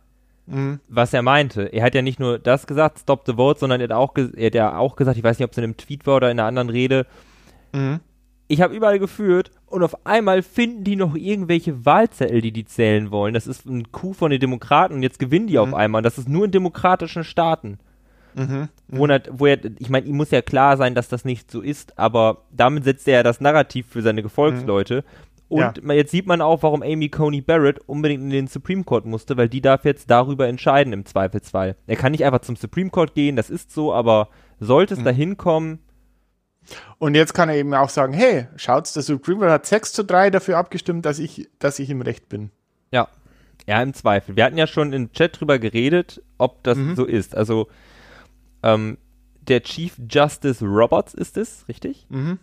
mhm. 0.47 0.81
was 0.89 1.13
er 1.13 1.23
meinte. 1.23 1.63
Er 1.63 1.85
hat 1.85 1.95
ja 1.95 2.03
nicht 2.03 2.19
nur 2.19 2.39
das 2.39 2.67
gesagt, 2.67 2.99
Stop 2.99 3.23
the 3.27 3.35
Vote, 3.35 3.61
sondern 3.61 3.81
er 3.81 3.89
hat, 3.89 3.93
auch 3.93 4.17
er 4.17 4.47
hat 4.47 4.55
ja 4.55 4.77
auch 4.77 4.97
gesagt, 4.97 5.17
ich 5.19 5.25
weiß 5.25 5.39
nicht, 5.39 5.45
ob 5.45 5.53
es 5.53 5.59
in 5.59 5.65
einem 5.65 5.77
Tweet 5.77 6.07
war 6.07 6.17
oder 6.17 6.31
in 6.31 6.39
einer 6.39 6.49
anderen 6.49 6.69
Rede, 6.69 7.07
mhm. 7.73 8.01
ich 8.49 8.61
habe 8.61 8.75
überall 8.75 8.99
geführt 8.99 9.53
und 9.71 9.83
auf 9.85 10.05
einmal 10.05 10.43
finden 10.43 10.85
die 10.85 10.97
noch 10.97 11.15
irgendwelche 11.15 11.87
Wahlzettel, 11.87 12.41
die 12.41 12.53
die 12.53 12.65
zählen 12.65 13.11
wollen. 13.11 13.35
Das 13.35 13.47
ist 13.47 13.67
ein 13.67 13.93
Coup 13.93 14.15
von 14.15 14.31
den 14.31 14.41
Demokraten 14.41 14.95
und 14.95 15.03
jetzt 15.03 15.19
gewinnen 15.19 15.47
die 15.47 15.55
mhm. 15.55 15.61
auf 15.61 15.75
einmal. 15.75 16.03
Das 16.03 16.19
ist 16.19 16.29
nur 16.29 16.45
in 16.45 16.51
demokratischen 16.51 17.25
Staaten. 17.25 17.79
Mhm, 18.35 18.69
wo, 18.87 19.07
er, 19.07 19.23
wo 19.31 19.47
er, 19.47 19.59
ich 19.79 19.91
meine, 19.91 20.07
ihm 20.07 20.17
muss 20.17 20.31
ja 20.31 20.41
klar 20.41 20.77
sein, 20.77 20.95
dass 20.95 21.09
das 21.09 21.25
nicht 21.25 21.51
so 21.51 21.61
ist, 21.63 21.99
aber 21.99 22.43
damit 22.53 22.85
setzt 22.85 23.09
er 23.09 23.15
ja 23.15 23.23
das 23.25 23.41
Narrativ 23.41 23.87
für 23.89 24.03
seine 24.03 24.23
Gefolgsleute. 24.23 25.05
Mhm. 25.05 25.31
Und 25.49 25.83
ja. 25.85 25.95
jetzt 25.95 26.13
sieht 26.13 26.27
man 26.27 26.41
auch, 26.41 26.63
warum 26.63 26.83
Amy 26.83 27.09
Coney 27.09 27.41
Barrett 27.41 27.81
unbedingt 27.89 28.23
in 28.23 28.31
den 28.31 28.47
Supreme 28.47 28.85
Court 28.85 29.05
musste, 29.05 29.37
weil 29.37 29.49
die 29.49 29.61
darf 29.61 29.85
jetzt 29.85 30.09
darüber 30.09 30.47
entscheiden 30.47 30.93
im 30.93 31.05
Zweifelsfall. 31.05 31.75
Er 31.89 31.97
kann 31.97 32.13
nicht 32.13 32.25
einfach 32.25 32.43
zum 32.43 32.55
Supreme 32.55 32.91
Court 32.91 33.15
gehen, 33.15 33.35
das 33.35 33.51
ist 33.51 33.73
so, 33.73 33.93
aber 33.93 34.29
sollte 34.61 34.95
es 34.95 35.01
mhm. 35.01 35.05
dahin 35.05 35.37
kommen. 35.37 35.81
Und 36.99 37.15
jetzt 37.15 37.35
kann 37.35 37.49
er 37.49 37.57
eben 37.57 37.75
auch 37.75 37.89
sagen, 37.89 38.13
hey, 38.13 38.47
schaut's, 38.57 38.93
der 38.93 39.03
Supreme 39.03 39.41
Court 39.41 39.51
hat 39.51 39.67
6 39.67 39.93
zu 39.93 40.05
3 40.05 40.31
dafür 40.31 40.59
abgestimmt, 40.59 41.07
dass 41.07 41.19
ich, 41.19 41.49
dass 41.59 41.79
ich 41.79 41.91
im 41.91 42.03
Recht 42.03 42.29
bin. 42.29 42.51
Ja. 42.93 43.09
Ja, 43.67 43.83
im 43.83 43.95
Zweifel. 43.95 44.37
Wir 44.37 44.45
hatten 44.45 44.59
ja 44.59 44.67
schon 44.67 44.93
im 44.93 45.13
Chat 45.13 45.41
drüber 45.41 45.59
geredet, 45.59 46.23
ob 46.39 46.63
das 46.63 46.79
mhm. 46.79 46.97
so 46.97 47.05
ist. 47.05 47.37
Also 47.37 47.69
ähm, 48.63 48.99
der 49.41 49.63
Chief 49.63 49.97
Justice 50.09 50.65
Roberts 50.65 51.15
ist 51.15 51.37
es, 51.37 51.67
richtig? 51.69 52.07
Mhm. 52.09 52.39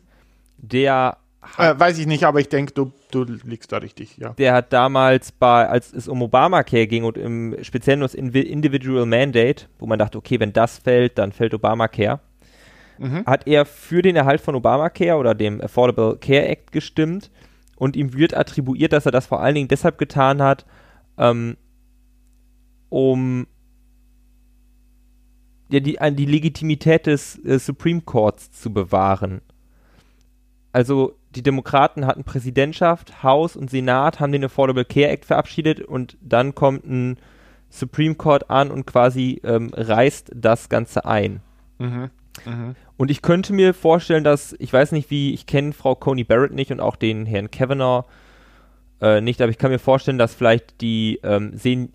Der 0.57 1.17
äh, 1.57 1.73
weiß 1.77 1.97
ich 1.99 2.07
nicht, 2.07 2.23
aber 2.23 2.39
ich 2.39 2.49
denke, 2.49 2.73
du, 2.73 2.91
du 3.11 3.23
liegst 3.23 3.71
da 3.71 3.77
richtig, 3.77 4.17
ja. 4.17 4.29
Der 4.31 4.53
hat 4.53 4.73
damals 4.73 5.31
bei, 5.31 5.67
als 5.67 5.93
es 5.93 6.07
um 6.07 6.21
Obamacare 6.21 6.87
ging 6.87 7.03
und 7.03 7.17
im 7.17 7.55
speziell 7.61 7.97
nur 7.97 8.07
das 8.07 8.15
Individual 8.15 9.05
Mandate, 9.05 9.65
wo 9.79 9.85
man 9.85 9.99
dachte, 9.99 10.17
okay, 10.17 10.39
wenn 10.39 10.53
das 10.53 10.77
fällt, 10.77 11.17
dann 11.17 11.31
fällt 11.31 11.53
Obamacare, 11.53 12.19
mhm. 12.99 13.25
hat 13.25 13.47
er 13.47 13.65
für 13.65 14.01
den 14.01 14.15
Erhalt 14.15 14.41
von 14.41 14.55
Obamacare 14.55 15.17
oder 15.17 15.35
dem 15.35 15.61
Affordable 15.61 16.17
Care 16.17 16.47
Act 16.47 16.71
gestimmt 16.71 17.31
und 17.75 17.95
ihm 17.95 18.13
wird 18.13 18.35
attribuiert, 18.35 18.93
dass 18.93 19.05
er 19.05 19.11
das 19.11 19.27
vor 19.27 19.41
allen 19.41 19.55
Dingen 19.55 19.67
deshalb 19.67 19.97
getan 19.97 20.41
hat, 20.41 20.65
ähm, 21.17 21.57
um 22.89 23.47
ja, 25.69 25.79
die, 25.79 25.97
die 26.11 26.25
Legitimität 26.25 27.05
des 27.05 27.43
äh, 27.43 27.59
Supreme 27.59 28.01
Courts 28.01 28.51
zu 28.51 28.71
bewahren. 28.73 29.41
Also 30.71 31.17
die 31.31 31.43
Demokraten 31.43 32.05
hatten 32.05 32.23
Präsidentschaft, 32.23 33.23
Haus 33.23 33.55
und 33.55 33.69
Senat, 33.69 34.19
haben 34.19 34.31
den 34.31 34.45
Affordable 34.45 34.85
Care 34.85 35.09
Act 35.09 35.25
verabschiedet 35.25 35.81
und 35.81 36.17
dann 36.21 36.55
kommt 36.55 36.85
ein 36.85 37.17
Supreme 37.69 38.15
Court 38.15 38.49
an 38.49 38.71
und 38.71 38.85
quasi 38.85 39.41
ähm, 39.43 39.71
reißt 39.73 40.31
das 40.33 40.69
Ganze 40.69 41.05
ein. 41.05 41.41
Mhm. 41.79 42.09
Mhm. 42.45 42.75
Und 42.97 43.11
ich 43.11 43.21
könnte 43.21 43.53
mir 43.53 43.73
vorstellen, 43.73 44.23
dass, 44.23 44.55
ich 44.59 44.73
weiß 44.73 44.91
nicht 44.91 45.09
wie, 45.11 45.33
ich 45.33 45.45
kenne 45.45 45.71
Frau 45.71 45.95
Coney 45.95 46.23
Barrett 46.23 46.53
nicht 46.53 46.71
und 46.71 46.79
auch 46.79 46.95
den 46.95 47.25
Herrn 47.25 47.51
Kavanaugh 47.51 48.05
äh, 49.01 49.21
nicht, 49.21 49.41
aber 49.41 49.51
ich 49.51 49.59
kann 49.59 49.71
mir 49.71 49.79
vorstellen, 49.79 50.17
dass 50.17 50.33
vielleicht 50.33 50.81
die 50.81 51.19
ähm, 51.23 51.55
Sen 51.55 51.93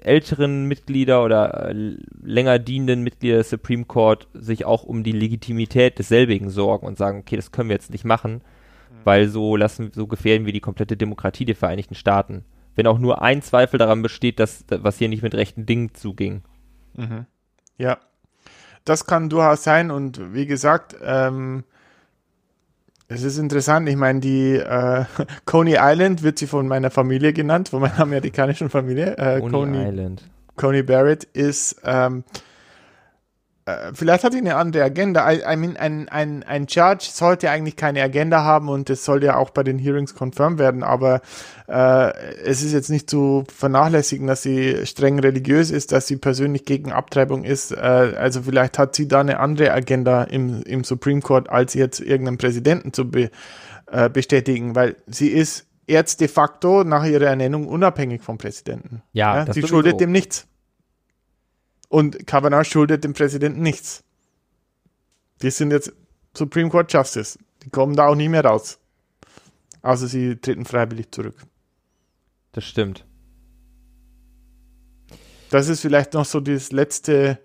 älteren 0.00 0.66
Mitglieder 0.66 1.22
oder 1.22 1.68
äh, 1.68 1.96
länger 2.22 2.58
dienenden 2.58 3.02
Mitglieder 3.02 3.36
des 3.36 3.50
Supreme 3.50 3.84
Court 3.84 4.26
sich 4.32 4.64
auch 4.64 4.82
um 4.82 5.04
die 5.04 5.12
Legitimität 5.12 5.98
desselbigen 5.98 6.48
sorgen 6.48 6.86
und 6.86 6.98
sagen, 6.98 7.20
okay, 7.20 7.36
das 7.36 7.52
können 7.52 7.68
wir 7.68 7.76
jetzt 7.76 7.92
nicht 7.92 8.04
machen, 8.04 8.34
mhm. 8.34 8.94
weil 9.04 9.28
so 9.28 9.56
lassen, 9.56 9.90
so 9.94 10.06
gefährden 10.06 10.46
wir 10.46 10.52
die 10.52 10.60
komplette 10.60 10.96
Demokratie 10.96 11.44
der 11.44 11.54
Vereinigten 11.54 11.94
Staaten. 11.94 12.44
Wenn 12.74 12.86
auch 12.86 12.98
nur 12.98 13.22
ein 13.22 13.42
Zweifel 13.42 13.78
daran 13.78 14.02
besteht, 14.02 14.40
dass 14.40 14.64
was 14.68 14.98
hier 14.98 15.08
nicht 15.08 15.22
mit 15.22 15.34
rechten 15.34 15.66
Dingen 15.66 15.94
zuging. 15.94 16.42
Mhm. 16.94 17.26
Ja, 17.78 17.98
das 18.86 19.06
kann 19.06 19.28
durchaus 19.28 19.62
sein 19.62 19.90
und 19.90 20.32
wie 20.32 20.46
gesagt, 20.46 20.96
ähm, 21.04 21.64
es 23.08 23.22
ist 23.22 23.38
interessant, 23.38 23.88
ich 23.88 23.96
meine, 23.96 24.20
die 24.20 24.54
äh, 24.54 25.04
Coney 25.44 25.76
Island 25.78 26.22
wird 26.22 26.38
sie 26.38 26.46
von 26.46 26.66
meiner 26.66 26.90
Familie 26.90 27.32
genannt, 27.32 27.68
von 27.68 27.82
meiner 27.82 28.00
amerikanischen 28.00 28.70
Familie. 28.70 29.16
Äh, 29.18 29.40
Coney, 29.40 29.50
Coney 29.50 29.88
Island. 29.88 30.22
Coney 30.56 30.82
Barrett 30.82 31.24
ist, 31.24 31.76
ähm, 31.84 32.24
äh, 32.34 32.40
vielleicht 33.94 34.22
hat 34.22 34.32
er 34.32 34.38
eine 34.38 34.54
andere 34.54 34.84
Agenda. 34.84 35.28
I, 35.30 35.40
I 35.40 35.56
mean, 35.56 35.76
ein, 35.76 36.08
ein, 36.08 36.44
ein 36.44 36.66
Judge 36.68 37.08
sollte 37.12 37.50
eigentlich 37.50 37.74
keine 37.74 38.00
Agenda 38.00 38.44
haben 38.44 38.68
und 38.68 38.88
das 38.88 39.04
soll 39.04 39.24
ja 39.24 39.36
auch 39.36 39.50
bei 39.50 39.64
den 39.64 39.78
Hearings 39.78 40.14
confirmed 40.14 40.60
werden, 40.60 40.84
aber 40.84 41.20
äh, 41.66 42.12
es 42.44 42.62
ist 42.62 42.72
jetzt 42.72 42.90
nicht 42.90 43.10
zu 43.10 43.44
vernachlässigen, 43.52 44.28
dass 44.28 44.42
sie 44.42 44.86
streng 44.86 45.18
religiös 45.18 45.72
ist, 45.72 45.90
dass 45.90 46.06
sie 46.06 46.16
persönlich 46.16 46.64
gegen 46.64 46.92
Abtreibung 46.92 47.42
ist. 47.42 47.72
Äh, 47.72 47.76
also 47.76 48.42
vielleicht 48.42 48.78
hat 48.78 48.94
sie 48.94 49.08
da 49.08 49.20
eine 49.20 49.40
andere 49.40 49.72
Agenda 49.72 50.22
im, 50.22 50.62
im 50.62 50.84
Supreme 50.84 51.20
Court, 51.20 51.50
als 51.50 51.74
jetzt 51.74 51.98
irgendeinen 51.98 52.38
Präsidenten 52.38 52.92
zu 52.92 53.10
be, 53.10 53.30
äh, 53.90 54.08
bestätigen, 54.08 54.76
weil 54.76 54.94
sie 55.08 55.28
ist 55.28 55.66
jetzt 55.88 56.20
de 56.20 56.28
facto 56.28 56.84
nach 56.84 57.04
ihrer 57.04 57.26
Ernennung 57.26 57.66
unabhängig 57.66 58.22
vom 58.22 58.38
Präsidenten. 58.38 59.02
Ja, 59.12 59.44
ja 59.44 59.52
sie 59.52 59.66
schuldet 59.66 60.00
dem 60.00 60.12
nichts. 60.12 60.46
Und 61.88 62.26
Kavanaugh 62.26 62.64
schuldet 62.64 63.04
dem 63.04 63.12
Präsidenten 63.12 63.62
nichts. 63.62 64.02
Die 65.42 65.50
sind 65.50 65.70
jetzt 65.70 65.92
Supreme 66.34 66.70
Court 66.70 66.92
Justice. 66.92 67.38
Die 67.62 67.70
kommen 67.70 67.96
da 67.96 68.08
auch 68.08 68.14
nie 68.14 68.28
mehr 68.28 68.44
raus. 68.44 68.78
Also 69.82 70.06
sie 70.06 70.36
treten 70.36 70.64
freiwillig 70.64 71.12
zurück. 71.12 71.36
Das 72.52 72.64
stimmt. 72.64 73.04
Das 75.50 75.68
ist 75.68 75.80
vielleicht 75.80 76.14
noch 76.14 76.24
so 76.24 76.40
das 76.40 76.72
letzte, 76.72 77.38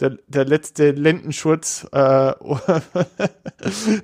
der, 0.00 0.18
der 0.26 0.44
letzte 0.44 0.90
Lendenschurz 0.90 1.86
äh, 1.92 1.96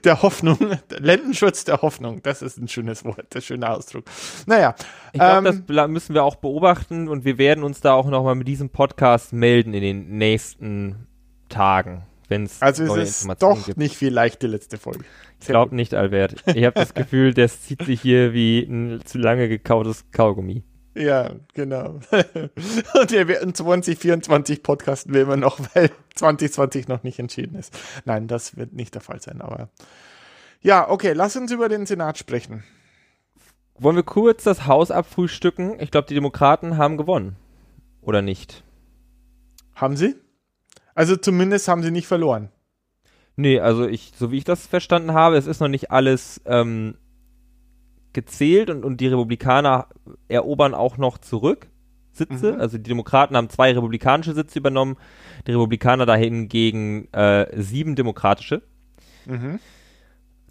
der 0.04 0.22
Hoffnung. 0.22 0.58
Lendenschurz 0.98 1.64
der 1.64 1.82
Hoffnung. 1.82 2.22
Das 2.22 2.42
ist 2.42 2.58
ein 2.58 2.68
schönes 2.68 3.04
Wort, 3.04 3.34
ein 3.34 3.42
schöner 3.42 3.76
Ausdruck. 3.76 4.04
Naja. 4.46 4.74
Ich 5.12 5.20
glaube, 5.20 5.48
ähm, 5.48 5.64
das 5.66 5.88
müssen 5.88 6.14
wir 6.14 6.22
auch 6.22 6.36
beobachten 6.36 7.08
und 7.08 7.24
wir 7.24 7.38
werden 7.38 7.64
uns 7.64 7.80
da 7.80 7.94
auch 7.94 8.06
nochmal 8.06 8.36
mit 8.36 8.46
diesem 8.46 8.70
Podcast 8.70 9.32
melden 9.32 9.74
in 9.74 9.82
den 9.82 10.18
nächsten 10.18 11.06
Tagen. 11.48 12.04
Wenn's 12.28 12.62
also 12.62 12.84
neue 12.84 13.02
es 13.02 13.22
ist 13.22 13.42
doch 13.42 13.66
gibt. 13.66 13.76
nicht 13.76 13.96
viel 13.96 14.12
leicht 14.12 14.40
die 14.42 14.46
letzte 14.46 14.78
Folge. 14.78 15.04
Ich 15.40 15.48
glaube 15.48 15.74
nicht, 15.74 15.94
Albert. 15.94 16.36
Ich 16.46 16.64
habe 16.64 16.74
das 16.74 16.94
Gefühl, 16.94 17.34
das 17.34 17.62
zieht 17.62 17.82
sich 17.82 18.00
hier 18.00 18.32
wie 18.32 18.60
ein 18.60 19.00
zu 19.04 19.18
lange 19.18 19.48
gekautes 19.48 20.04
Kaugummi. 20.12 20.62
Ja, 20.94 21.30
genau. 21.54 22.00
Und 23.00 23.10
wir 23.10 23.28
werden 23.28 23.54
2024 23.54 24.62
podcasten 24.62 25.14
wir 25.14 25.22
immer 25.22 25.36
noch, 25.36 25.60
weil 25.74 25.90
2020 26.16 26.88
noch 26.88 27.02
nicht 27.04 27.18
entschieden 27.18 27.56
ist. 27.56 27.76
Nein, 28.04 28.26
das 28.26 28.56
wird 28.56 28.72
nicht 28.72 28.94
der 28.94 29.02
Fall 29.02 29.20
sein, 29.20 29.40
aber 29.40 29.68
ja, 30.62 30.88
okay, 30.88 31.12
lass 31.12 31.36
uns 31.36 31.52
über 31.52 31.68
den 31.68 31.86
Senat 31.86 32.18
sprechen. 32.18 32.64
Wollen 33.78 33.96
wir 33.96 34.02
kurz 34.02 34.44
das 34.44 34.66
Haus 34.66 34.90
abfrühstücken? 34.90 35.80
Ich 35.80 35.90
glaube, 35.90 36.08
die 36.08 36.14
Demokraten 36.14 36.76
haben 36.76 36.98
gewonnen. 36.98 37.36
Oder 38.02 38.20
nicht? 38.20 38.62
Haben 39.74 39.96
sie? 39.96 40.16
Also 40.94 41.16
zumindest 41.16 41.66
haben 41.68 41.82
sie 41.82 41.90
nicht 41.90 42.06
verloren. 42.06 42.50
Nee, 43.36 43.58
also 43.60 43.86
ich, 43.86 44.12
so 44.18 44.30
wie 44.30 44.38
ich 44.38 44.44
das 44.44 44.66
verstanden 44.66 45.14
habe, 45.14 45.38
es 45.38 45.46
ist 45.46 45.60
noch 45.60 45.68
nicht 45.68 45.90
alles 45.90 46.42
ähm, 46.44 46.98
gezählt 48.12 48.70
und, 48.70 48.84
und 48.84 49.00
die 49.00 49.08
Republikaner 49.08 49.86
erobern 50.28 50.74
auch 50.74 50.96
noch 50.98 51.18
zurück 51.18 51.68
Sitze. 52.12 52.52
Mhm. 52.52 52.60
Also 52.60 52.78
die 52.78 52.88
Demokraten 52.88 53.36
haben 53.36 53.48
zwei 53.48 53.72
republikanische 53.72 54.34
Sitze 54.34 54.58
übernommen, 54.58 54.96
die 55.46 55.52
Republikaner 55.52 56.06
dahingegen 56.06 57.12
äh, 57.12 57.46
sieben 57.60 57.96
demokratische. 57.96 58.62
Mhm. 59.26 59.58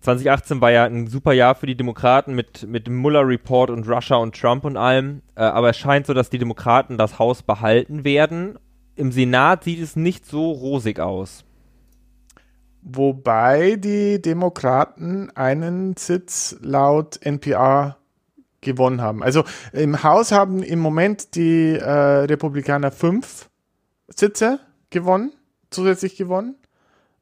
2018 0.02 0.62
war 0.62 0.72
ja 0.72 0.86
ein 0.86 1.08
super 1.08 1.34
Jahr 1.34 1.56
für 1.56 1.66
die 1.66 1.76
Demokraten 1.76 2.34
mit, 2.34 2.66
mit 2.68 2.88
dem 2.88 2.96
Mueller-Report 2.98 3.70
und 3.70 3.88
Russia 3.88 4.16
und 4.16 4.40
Trump 4.40 4.64
und 4.64 4.78
allem. 4.78 5.22
Äh, 5.36 5.42
aber 5.42 5.70
es 5.70 5.78
scheint 5.78 6.08
so, 6.08 6.14
dass 6.14 6.30
die 6.30 6.38
Demokraten 6.38 6.98
das 6.98 7.20
Haus 7.20 7.44
behalten 7.44 8.06
werden. 8.06 8.58
Im 8.96 9.12
Senat 9.12 9.66
sieht 9.66 9.82
es 9.82 9.96
nicht 9.96 10.26
so 10.26 10.52
rosig 10.52 11.00
aus. 11.00 11.44
Wobei 12.82 13.76
die 13.76 14.22
Demokraten 14.22 15.32
einen 15.36 15.96
Sitz 15.98 16.56
laut 16.62 17.22
NPR 17.22 17.98
gewonnen 18.62 19.02
haben. 19.02 19.24
Also 19.24 19.44
im 19.74 20.04
Haus 20.04 20.32
haben 20.32 20.64
im 20.64 20.80
Moment 20.80 21.36
die 21.36 21.76
äh, 21.76 21.90
Republikaner 22.26 22.92
fünf 22.92 23.50
Sitze 24.08 24.60
gewonnen, 24.90 25.34
zusätzlich 25.70 26.16
gewonnen. 26.16 26.56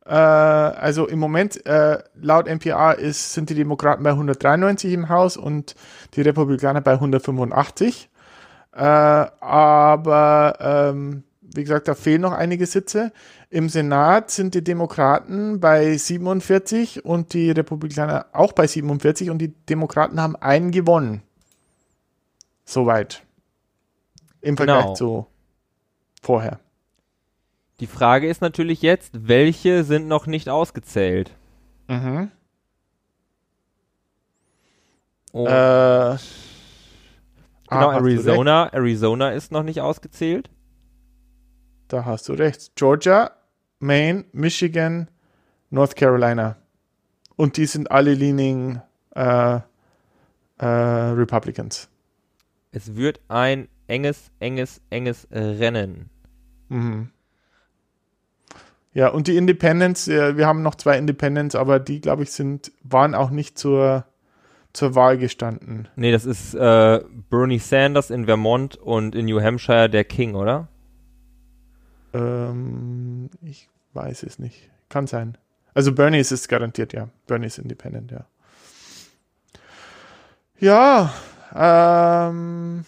Äh, 0.05 0.13
also 0.13 1.07
im 1.07 1.19
Moment 1.19 1.65
äh, 1.65 1.99
laut 2.15 2.47
NPR 2.47 2.97
ist, 2.97 3.33
sind 3.33 3.49
die 3.49 3.55
Demokraten 3.55 4.03
bei 4.03 4.11
193 4.11 4.93
im 4.93 5.09
Haus 5.09 5.37
und 5.37 5.75
die 6.13 6.21
Republikaner 6.21 6.81
bei 6.81 6.93
185. 6.93 8.09
Äh, 8.73 8.79
aber 8.79 10.57
ähm, 10.59 11.23
wie 11.41 11.63
gesagt, 11.63 11.87
da 11.87 11.95
fehlen 11.95 12.21
noch 12.21 12.33
einige 12.33 12.65
Sitze. 12.65 13.11
Im 13.49 13.69
Senat 13.69 14.29
sind 14.29 14.55
die 14.55 14.63
Demokraten 14.63 15.61
bei 15.61 15.95
47 15.95 17.05
und 17.05 17.33
die 17.33 17.51
Republikaner 17.51 18.25
auch 18.33 18.51
bei 18.51 18.67
47 18.67 19.29
und 19.29 19.37
die 19.37 19.53
Demokraten 19.69 20.21
haben 20.21 20.35
einen 20.35 20.71
gewonnen. 20.71 21.21
Soweit. 22.65 23.23
Im 24.41 24.57
Vergleich 24.57 24.83
genau. 24.83 24.93
zu 24.95 25.27
vorher. 26.21 26.59
Die 27.79 27.87
Frage 27.87 28.27
ist 28.27 28.41
natürlich 28.41 28.81
jetzt, 28.81 29.11
welche 29.13 29.83
sind 29.83 30.07
noch 30.07 30.25
nicht 30.27 30.49
ausgezählt? 30.49 31.31
Mhm. 31.87 32.31
Und 35.31 35.45
äh, 35.45 36.17
genau, 37.69 37.91
Arizona, 37.91 38.73
Arizona 38.73 39.31
ist 39.31 39.51
noch 39.51 39.63
nicht 39.63 39.79
ausgezählt. 39.79 40.49
Da 41.87 42.03
hast 42.03 42.27
du 42.27 42.33
recht. 42.33 42.75
Georgia, 42.75 43.31
Maine, 43.79 44.25
Michigan, 44.31 45.09
North 45.69 45.95
Carolina. 45.95 46.57
Und 47.35 47.57
die 47.57 47.65
sind 47.65 47.91
alle 47.91 48.13
leaning 48.13 48.81
äh, 49.15 49.59
äh, 50.57 50.65
Republicans. 50.65 51.89
Es 52.71 52.95
wird 52.95 53.19
ein 53.27 53.67
enges, 53.87 54.31
enges, 54.39 54.81
enges 54.89 55.27
Rennen. 55.31 56.09
Mhm. 56.69 57.11
Ja, 58.93 59.09
und 59.09 59.27
die 59.27 59.37
Independents, 59.37 60.07
wir 60.07 60.47
haben 60.47 60.63
noch 60.63 60.73
zwei 60.73 60.97
Independents, 60.97 61.53
aber 61.53 61.79
die, 61.79 62.01
glaube 62.01 62.23
ich, 62.23 62.31
sind, 62.31 62.71
waren 62.83 63.13
auch 63.13 63.29
nicht 63.29 63.57
zur, 63.57 64.05
zur 64.73 64.95
Wahl 64.95 65.19
gestanden. 65.19 65.87
Nee, 65.95 66.11
das 66.11 66.25
ist 66.25 66.55
äh, 66.55 67.01
Bernie 67.29 67.59
Sanders 67.59 68.09
in 68.09 68.25
Vermont 68.25 68.75
und 68.75 69.13
in 69.13 69.27
New 69.27 69.39
Hampshire 69.39 69.87
der 69.87 70.03
King, 70.03 70.33
oder? 70.33 70.67
Ähm, 72.13 73.29
ich 73.41 73.69
weiß 73.93 74.23
es 74.23 74.39
nicht. 74.39 74.69
Kann 74.89 75.07
sein. 75.07 75.37
Also 75.73 75.93
Bernie 75.93 76.19
ist 76.19 76.31
es 76.31 76.47
garantiert, 76.47 76.93
ja. 76.93 77.09
Bernie 77.27 77.47
ist 77.47 77.59
independent, 77.59 78.11
ja. 78.11 78.25
Ja, 80.59 81.13
ähm, 81.55 82.83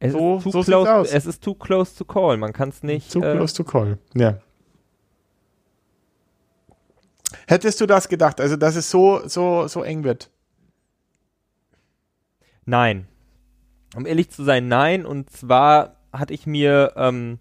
es, 0.00 0.12
so, 0.12 0.38
ist 0.38 0.50
so 0.50 0.62
close, 0.62 1.14
es 1.14 1.26
ist 1.26 1.44
too 1.44 1.54
close 1.54 1.96
to 1.96 2.04
call. 2.04 2.36
Man 2.36 2.52
kann 2.52 2.70
es 2.70 2.82
nicht. 2.82 3.12
Too 3.12 3.22
äh, 3.22 3.36
close 3.36 3.54
to 3.54 3.62
call, 3.62 3.98
ja. 4.14 4.38
Hättest 7.46 7.80
du 7.80 7.86
das 7.86 8.08
gedacht, 8.08 8.40
also 8.40 8.56
dass 8.56 8.76
es 8.76 8.90
so, 8.90 9.26
so, 9.28 9.68
so 9.68 9.82
eng 9.82 10.04
wird? 10.04 10.30
Nein. 12.64 13.06
Um 13.94 14.06
ehrlich 14.06 14.30
zu 14.30 14.44
sein, 14.44 14.68
nein. 14.68 15.04
Und 15.04 15.30
zwar 15.30 15.96
hatte 16.12 16.34
ich 16.34 16.46
mir 16.46 16.92
ähm, 16.96 17.38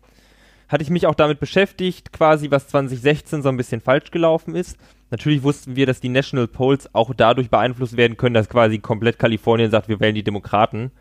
hatte 0.71 0.83
ich 0.83 0.89
mich 0.89 1.05
auch 1.05 1.15
damit 1.15 1.39
beschäftigt, 1.39 2.13
quasi 2.13 2.49
was 2.49 2.67
2016 2.69 3.41
so 3.41 3.49
ein 3.49 3.57
bisschen 3.57 3.81
falsch 3.81 4.09
gelaufen 4.09 4.55
ist. 4.55 4.77
Natürlich 5.09 5.43
wussten 5.43 5.75
wir, 5.75 5.85
dass 5.85 5.99
die 5.99 6.09
National 6.09 6.47
Polls 6.47 6.93
auch 6.95 7.13
dadurch 7.13 7.49
beeinflusst 7.49 7.97
werden 7.97 8.15
können, 8.15 8.33
dass 8.33 8.47
quasi 8.47 8.79
komplett 8.79 9.19
Kalifornien 9.19 9.69
sagt, 9.69 9.89
wir 9.89 9.99
wählen 9.99 10.15
die 10.15 10.23
Demokraten. 10.23 10.91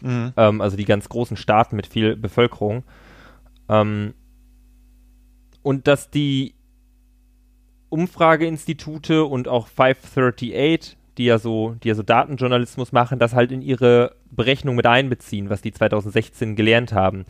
Mhm. 0.00 0.32
Ähm, 0.36 0.60
also 0.60 0.76
die 0.76 0.84
ganz 0.84 1.08
großen 1.08 1.36
Staaten 1.36 1.74
mit 1.74 1.88
viel 1.88 2.14
Bevölkerung. 2.16 2.84
Ähm, 3.68 4.14
und 5.62 5.88
dass 5.88 6.10
die 6.10 6.54
Umfrageinstitute 7.88 9.24
und 9.24 9.48
auch 9.48 9.66
538, 9.66 10.96
die 11.18 11.24
ja 11.24 11.38
so, 11.38 11.74
die 11.82 11.88
ja 11.88 11.96
so 11.96 12.04
Datenjournalismus 12.04 12.92
machen, 12.92 13.18
das 13.18 13.34
halt 13.34 13.50
in 13.50 13.62
ihre 13.62 14.14
Berechnung 14.30 14.76
mit 14.76 14.86
einbeziehen, 14.86 15.50
was 15.50 15.62
die 15.62 15.72
2016 15.72 16.54
gelernt 16.54 16.92
haben. 16.92 17.24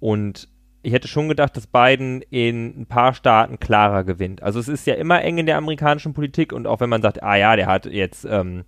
Und 0.00 0.48
ich 0.88 0.94
hätte 0.94 1.06
schon 1.06 1.28
gedacht, 1.28 1.56
dass 1.56 1.66
Biden 1.66 2.22
in 2.30 2.80
ein 2.80 2.86
paar 2.86 3.14
Staaten 3.14 3.60
klarer 3.60 4.04
gewinnt. 4.04 4.42
Also 4.42 4.58
es 4.58 4.68
ist 4.68 4.86
ja 4.86 4.94
immer 4.94 5.22
eng 5.22 5.38
in 5.38 5.46
der 5.46 5.56
amerikanischen 5.56 6.14
Politik 6.14 6.52
und 6.52 6.66
auch 6.66 6.80
wenn 6.80 6.88
man 6.88 7.02
sagt, 7.02 7.22
ah 7.22 7.36
ja, 7.36 7.54
der 7.56 7.66
hat 7.66 7.86
jetzt 7.86 8.26
ähm, 8.28 8.64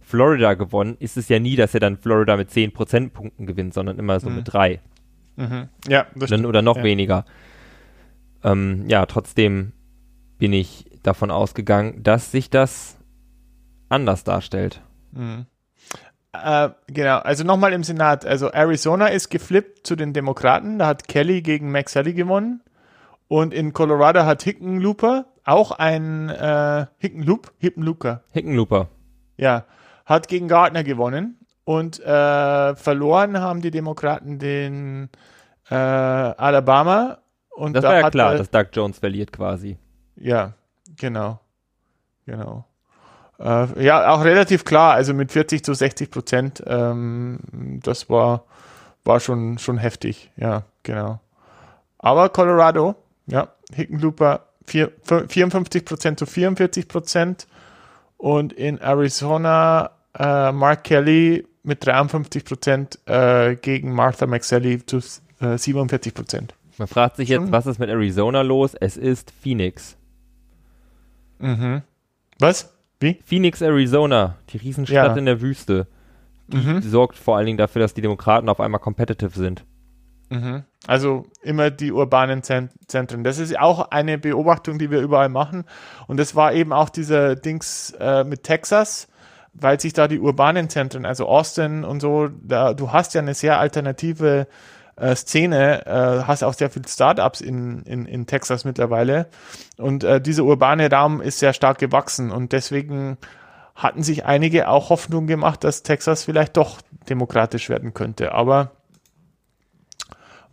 Florida 0.00 0.54
gewonnen, 0.54 0.96
ist 1.00 1.16
es 1.16 1.28
ja 1.28 1.38
nie, 1.38 1.56
dass 1.56 1.74
er 1.74 1.80
dann 1.80 1.96
Florida 1.96 2.36
mit 2.36 2.50
10 2.50 2.72
Prozentpunkten 2.72 3.46
gewinnt, 3.46 3.74
sondern 3.74 3.98
immer 3.98 4.20
so 4.20 4.30
mhm. 4.30 4.36
mit 4.36 4.52
drei. 4.52 4.80
Mhm. 5.36 5.68
Ja, 5.88 6.06
das 6.14 6.28
stimmt. 6.28 6.46
Oder 6.46 6.62
noch 6.62 6.76
ja. 6.76 6.84
weniger. 6.84 7.24
Ähm, 8.44 8.84
ja, 8.86 9.04
trotzdem 9.06 9.72
bin 10.38 10.52
ich 10.52 10.84
davon 11.02 11.30
ausgegangen, 11.30 12.02
dass 12.02 12.30
sich 12.30 12.50
das 12.50 12.98
anders 13.88 14.22
darstellt. 14.22 14.80
Mhm. 15.12 15.46
Äh, 16.42 16.70
genau, 16.88 17.18
also 17.18 17.44
nochmal 17.44 17.72
im 17.72 17.84
Senat. 17.84 18.26
Also 18.26 18.50
Arizona 18.52 19.06
ist 19.08 19.30
geflippt 19.30 19.86
zu 19.86 19.94
den 19.96 20.12
Demokraten. 20.12 20.78
Da 20.78 20.86
hat 20.86 21.06
Kelly 21.08 21.42
gegen 21.42 21.70
Max 21.70 21.92
Sally 21.92 22.12
gewonnen. 22.12 22.60
Und 23.28 23.54
in 23.54 23.72
Colorado 23.72 24.24
hat 24.24 24.42
Hickenlooper 24.42 25.26
auch 25.44 25.70
ein 25.72 26.28
äh, 26.30 26.86
Hickenloop, 26.98 27.52
Hickenlooper, 27.58 28.22
Hickenlooper. 28.32 28.88
ja, 29.36 29.64
hat 30.06 30.28
gegen 30.28 30.48
Gardner 30.48 30.84
gewonnen. 30.84 31.38
Und 31.64 32.00
äh, 32.00 32.74
verloren 32.76 33.40
haben 33.40 33.62
die 33.62 33.70
Demokraten 33.70 34.38
den 34.38 35.08
äh, 35.70 35.74
Alabama. 35.74 37.18
Und 37.50 37.74
Das 37.74 37.82
da 37.82 37.88
war 37.88 38.00
ja 38.00 38.10
klar, 38.10 38.36
dass 38.36 38.50
Doug 38.50 38.66
Jones 38.72 38.98
verliert 38.98 39.32
quasi. 39.32 39.78
Ja, 40.16 40.52
genau. 40.96 41.40
Genau. 42.26 42.66
Äh, 43.38 43.84
ja, 43.84 44.10
auch 44.10 44.24
relativ 44.24 44.64
klar, 44.64 44.94
also 44.94 45.12
mit 45.14 45.32
40 45.32 45.64
zu 45.64 45.74
60 45.74 46.10
Prozent, 46.10 46.62
ähm, 46.66 47.40
das 47.82 48.08
war, 48.08 48.44
war 49.04 49.20
schon, 49.20 49.58
schon 49.58 49.78
heftig, 49.78 50.30
ja, 50.36 50.64
genau. 50.82 51.20
Aber 51.98 52.28
Colorado, 52.28 52.94
ja, 53.26 53.48
Hickenlooper 53.72 54.46
vier- 54.66 54.92
54 55.28 55.84
Prozent 55.84 56.18
zu 56.18 56.26
44 56.26 56.86
Prozent 56.88 57.46
und 58.16 58.52
in 58.52 58.78
Arizona 58.78 59.90
äh, 60.18 60.52
Mark 60.52 60.84
Kelly 60.84 61.46
mit 61.62 61.84
53 61.84 62.44
Prozent 62.44 62.98
äh, 63.06 63.56
gegen 63.56 63.92
Martha 63.92 64.26
McSally 64.26 64.84
zu 64.84 64.98
äh, 65.40 65.58
47 65.58 66.14
Prozent. 66.14 66.54
Man 66.78 66.88
fragt 66.88 67.16
sich 67.16 67.28
jetzt, 67.28 67.50
was 67.52 67.66
ist 67.66 67.78
mit 67.78 67.88
Arizona 67.88 68.42
los? 68.42 68.74
Es 68.74 68.96
ist 68.96 69.32
Phoenix. 69.42 69.96
Mhm. 71.38 71.82
Was? 72.38 72.73
Wie? 73.04 73.20
Phoenix, 73.24 73.60
Arizona, 73.62 74.36
die 74.50 74.56
Riesenstadt 74.58 75.12
Ja. 75.12 75.16
in 75.16 75.26
der 75.26 75.40
Wüste. 75.40 75.86
Die 76.48 76.56
Mhm. 76.58 76.82
sorgt 76.82 77.16
vor 77.16 77.36
allen 77.36 77.46
Dingen 77.46 77.58
dafür, 77.58 77.80
dass 77.80 77.94
die 77.94 78.02
Demokraten 78.02 78.48
auf 78.48 78.60
einmal 78.60 78.80
competitive 78.80 79.38
sind. 79.38 79.64
Mhm. 80.30 80.64
Also 80.86 81.24
immer 81.42 81.70
die 81.70 81.92
urbanen 81.92 82.42
Zen- 82.42 82.70
Zentren. 82.86 83.24
Das 83.24 83.38
ist 83.38 83.58
auch 83.58 83.90
eine 83.90 84.18
Beobachtung, 84.18 84.78
die 84.78 84.90
wir 84.90 85.00
überall 85.00 85.28
machen. 85.28 85.64
Und 86.06 86.18
das 86.18 86.34
war 86.34 86.52
eben 86.52 86.72
auch 86.72 86.88
dieser 86.90 87.36
Dings 87.36 87.94
äh, 87.98 88.24
mit 88.24 88.42
Texas, 88.42 89.08
weil 89.54 89.78
sich 89.80 89.92
da 89.92 90.08
die 90.08 90.18
urbanen 90.18 90.68
Zentren, 90.68 91.06
also 91.06 91.26
Austin 91.26 91.84
und 91.84 92.00
so, 92.00 92.28
da, 92.42 92.74
du 92.74 92.92
hast 92.92 93.14
ja 93.14 93.20
eine 93.22 93.34
sehr 93.34 93.58
alternative 93.60 94.40
äh, 94.40 94.46
Szene, 95.14 95.86
äh, 95.86 96.24
hast 96.24 96.44
auch 96.44 96.54
sehr 96.54 96.70
viele 96.70 96.88
Startups 96.88 97.40
in, 97.40 97.82
in, 97.82 98.06
in 98.06 98.26
Texas 98.26 98.64
mittlerweile. 98.64 99.28
Und 99.76 100.04
äh, 100.04 100.20
dieser 100.20 100.44
urbane 100.44 100.90
Raum 100.90 101.20
ist 101.20 101.38
sehr 101.38 101.52
stark 101.52 101.78
gewachsen. 101.78 102.30
Und 102.30 102.52
deswegen 102.52 103.18
hatten 103.74 104.02
sich 104.02 104.24
einige 104.24 104.68
auch 104.68 104.90
Hoffnung 104.90 105.26
gemacht, 105.26 105.64
dass 105.64 105.82
Texas 105.82 106.24
vielleicht 106.24 106.56
doch 106.56 106.80
demokratisch 107.08 107.68
werden 107.68 107.92
könnte. 107.92 108.32
Aber 108.32 108.70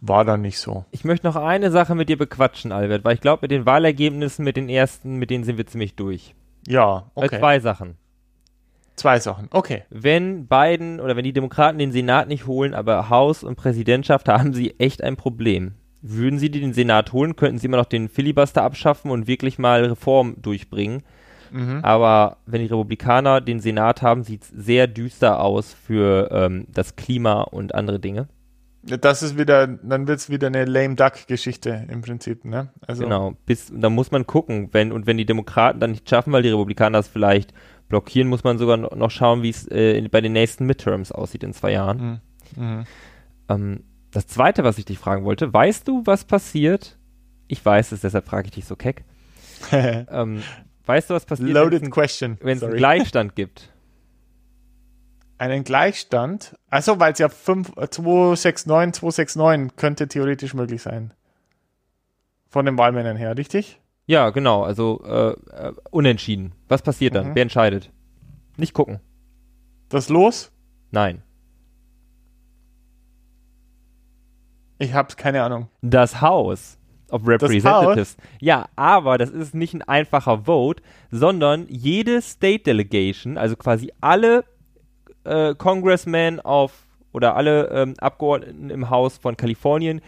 war 0.02 0.26
dann 0.26 0.42
nicht 0.42 0.58
so. 0.58 0.86
Ich 0.90 1.04
möchte 1.06 1.28
noch 1.28 1.36
eine 1.36 1.70
Sache 1.70 1.94
mit 1.94 2.10
dir 2.10 2.18
bequatschen, 2.18 2.72
Albert, 2.72 3.06
weil 3.06 3.14
ich 3.14 3.22
glaube, 3.22 3.44
mit 3.44 3.52
den 3.52 3.68
Wahlergebnissen, 3.68 4.44
mit 4.44 4.58
den 4.58 4.68
ersten, 4.68 5.18
mit 5.18 5.30
denen 5.30 5.44
sind 5.44 5.58
wir 5.58 5.68
ziemlich 5.68 5.96
durch. 5.96 6.34
Ja, 6.68 7.12
Bei 7.14 7.26
okay. 7.26 7.40
zwei 7.40 7.60
Sachen. 7.60 7.98
Zwei 9.02 9.20
Sachen. 9.20 9.48
Okay. 9.50 9.84
Wenn 9.90 10.46
Biden 10.46 11.00
oder 11.00 11.16
wenn 11.16 11.24
die 11.24 11.34
Demokraten 11.34 11.80
den 11.80 11.92
Senat 11.92 12.28
nicht 12.28 12.46
holen, 12.46 12.76
aber 12.76 13.10
Haus 13.10 13.44
und 13.44 13.56
Präsidentschaft, 13.56 14.28
da 14.28 14.38
haben 14.38 14.54
sie 14.54 14.76
echt 14.80 15.04
ein 15.04 15.16
Problem. 15.16 15.74
Würden 16.04 16.38
sie 16.38 16.52
den 16.52 16.74
Senat 16.74 17.12
holen, 17.12 17.36
könnten 17.36 17.58
sie 17.58 17.66
immer 17.66 17.78
noch 17.78 17.86
den 17.86 18.10
Filibuster 18.10 18.62
abschaffen 18.62 19.10
und 19.10 19.26
wirklich 19.26 19.58
mal 19.58 19.84
Reform 19.86 20.36
durchbringen. 20.40 21.02
Mhm. 21.50 21.80
Aber 21.82 22.38
wenn 22.46 22.62
die 22.62 22.68
Republikaner 22.68 23.42
den 23.42 23.60
Senat 23.60 24.04
haben, 24.04 24.24
sieht 24.24 24.44
es 24.44 24.50
sehr 24.50 24.86
düster 24.86 25.42
aus 25.42 25.74
für 25.74 26.30
ähm, 26.32 26.68
das 26.72 26.96
Klima 26.96 27.42
und 27.42 27.74
andere 27.74 28.00
Dinge. 28.00 28.28
Das 28.84 29.24
ist 29.24 29.36
wieder, 29.36 29.66
dann 29.66 30.08
wird 30.08 30.20
es 30.20 30.30
wieder 30.30 30.48
eine 30.48 30.66
lame 30.66 30.94
duck 30.94 31.28
Geschichte 31.28 31.88
im 31.90 32.02
Prinzip, 32.02 32.46
ne? 32.46 32.70
Also, 32.86 33.04
Genau. 33.04 33.34
Bis, 33.48 33.72
da 33.76 33.90
muss 33.90 34.12
man 34.12 34.28
gucken, 34.28 34.70
wenn 34.72 34.92
und 34.92 35.08
wenn 35.08 35.18
die 35.18 35.26
Demokraten 35.26 35.80
dann 35.80 35.92
nicht 35.92 36.10
schaffen, 36.10 36.34
weil 36.34 36.44
die 36.44 36.50
Republikaner 36.50 37.00
das 37.00 37.08
vielleicht 37.08 37.54
blockieren, 37.92 38.28
muss 38.28 38.44
man 38.44 38.58
sogar 38.58 38.78
no- 38.78 38.90
noch 38.96 39.12
schauen, 39.12 39.44
wie 39.44 39.50
es 39.50 39.68
äh, 39.68 40.02
bei 40.10 40.22
den 40.22 40.34
nächsten 40.34 40.66
Midterms 40.66 41.12
aussieht 41.12 41.44
in 41.44 41.54
zwei 41.54 41.72
Jahren. 41.74 42.22
Mhm. 42.56 42.86
Ähm, 43.50 43.84
das 44.12 44.26
zweite, 44.28 44.64
was 44.64 44.78
ich 44.80 44.86
dich 44.86 44.98
fragen 44.98 45.24
wollte, 45.26 45.54
weißt 45.54 45.88
du, 45.88 46.02
was 46.06 46.24
passiert? 46.26 46.98
Ich 47.48 47.64
weiß 47.64 47.92
es, 47.92 48.02
deshalb 48.02 48.26
frage 48.28 48.48
ich 48.48 48.52
dich 48.54 48.66
so 48.66 48.76
keck. 48.76 49.04
Ähm, 49.72 50.42
weißt 50.88 51.10
du, 51.10 51.14
was 51.14 51.26
passiert, 51.26 51.50
Loaded 51.52 51.92
question. 51.92 52.38
wenn 52.42 52.58
es 52.58 52.64
einen. 52.64 52.76
Gleichstand 52.78 53.36
gibt? 53.36 53.70
Einen 55.38 55.64
Gleichstand. 55.64 56.56
Also, 56.70 57.00
weil 57.00 57.14
es 57.14 57.20
ja 57.20 57.30
5, 57.30 57.70
äh, 57.78 57.90
269, 57.90 59.02
269 59.02 59.76
könnte 59.76 60.08
theoretisch 60.08 60.54
möglich 60.54 60.82
sein. 60.82 61.14
Von 62.50 62.66
den 62.66 62.78
Wahlmännern 62.78 63.18
her, 63.18 63.38
richtig? 63.38 63.81
Ja, 64.12 64.30
genau, 64.32 64.64
also 64.64 65.02
äh, 65.06 65.30
äh, 65.30 65.74
unentschieden. 65.90 66.52
Was 66.68 66.82
passiert 66.82 67.16
dann? 67.16 67.30
Mhm. 67.30 67.36
Wer 67.36 67.44
entscheidet? 67.44 67.94
Nicht 68.58 68.74
gucken. 68.74 69.00
Das 69.88 70.10
Los? 70.10 70.52
Nein. 70.92 71.24
Ich 74.80 74.94
hab's 74.94 75.16
keine 75.16 75.42
Ahnung. 75.44 75.70
Das 75.82 76.20
House 76.20 76.78
of 77.10 77.26
Representatives. 77.26 78.18
Ja, 78.42 78.66
aber 78.76 79.18
das 79.18 79.30
ist 79.30 79.56
nicht 79.56 79.74
ein 79.76 79.82
einfacher 79.82 80.40
Vote, 80.40 80.84
sondern 81.10 81.68
jede 81.70 82.22
State 82.22 82.64
Delegation, 82.64 83.38
also 83.38 83.56
quasi 83.56 83.94
alle 84.02 84.44
äh, 85.24 85.56
Congressmen 85.56 86.42
auf 86.42 86.86
oder 87.14 87.38
alle 87.38 87.70
ähm, 87.70 87.94
Abgeordneten 87.98 88.72
im 88.72 88.90
Haus 88.90 89.18
von 89.20 89.38
Kalifornien 89.38 90.02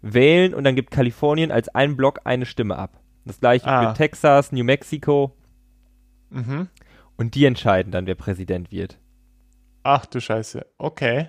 wählen 0.00 0.54
und 0.54 0.64
dann 0.64 0.76
gibt 0.76 0.90
Kalifornien 0.90 1.52
als 1.52 1.68
ein 1.68 1.94
Block 1.98 2.20
eine 2.24 2.46
Stimme 2.46 2.78
ab. 2.78 3.00
Das 3.30 3.40
gleiche 3.40 3.66
Ah. 3.66 3.90
für 3.92 3.96
Texas, 3.96 4.52
New 4.52 4.64
Mexico 4.64 5.32
Mhm. 6.30 6.68
und 7.16 7.34
die 7.34 7.44
entscheiden 7.44 7.92
dann, 7.92 8.06
wer 8.06 8.14
Präsident 8.14 8.70
wird. 8.70 8.98
Ach 9.82 10.04
du 10.06 10.20
Scheiße. 10.20 10.66
Okay. 10.78 11.28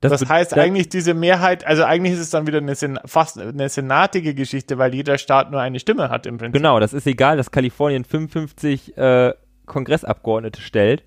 Das, 0.00 0.20
bet- 0.20 0.28
heißt 0.28 0.54
eigentlich 0.58 0.90
diese 0.90 1.14
Mehrheit, 1.14 1.66
also 1.66 1.84
eigentlich 1.84 2.12
ist 2.12 2.20
es 2.20 2.30
dann 2.30 2.46
wieder 2.46 2.58
eine 2.58 2.74
Sen 2.74 2.98
fast 3.06 3.38
eine 3.38 3.68
senatige 3.70 4.34
Geschichte, 4.34 4.76
weil 4.76 4.94
jeder 4.94 5.16
Staat 5.16 5.50
nur 5.50 5.60
eine 5.62 5.80
Stimme 5.80 6.10
hat 6.10 6.26
im 6.26 6.36
Prinzip. 6.36 6.52
Genau, 6.54 6.78
das 6.78 6.92
ist 6.92 7.06
egal, 7.06 7.38
dass 7.38 7.50
Kalifornien 7.50 8.04
55 8.04 8.96
äh, 8.98 9.32
Kongressabgeordnete 9.64 10.60
stellt 10.60 11.04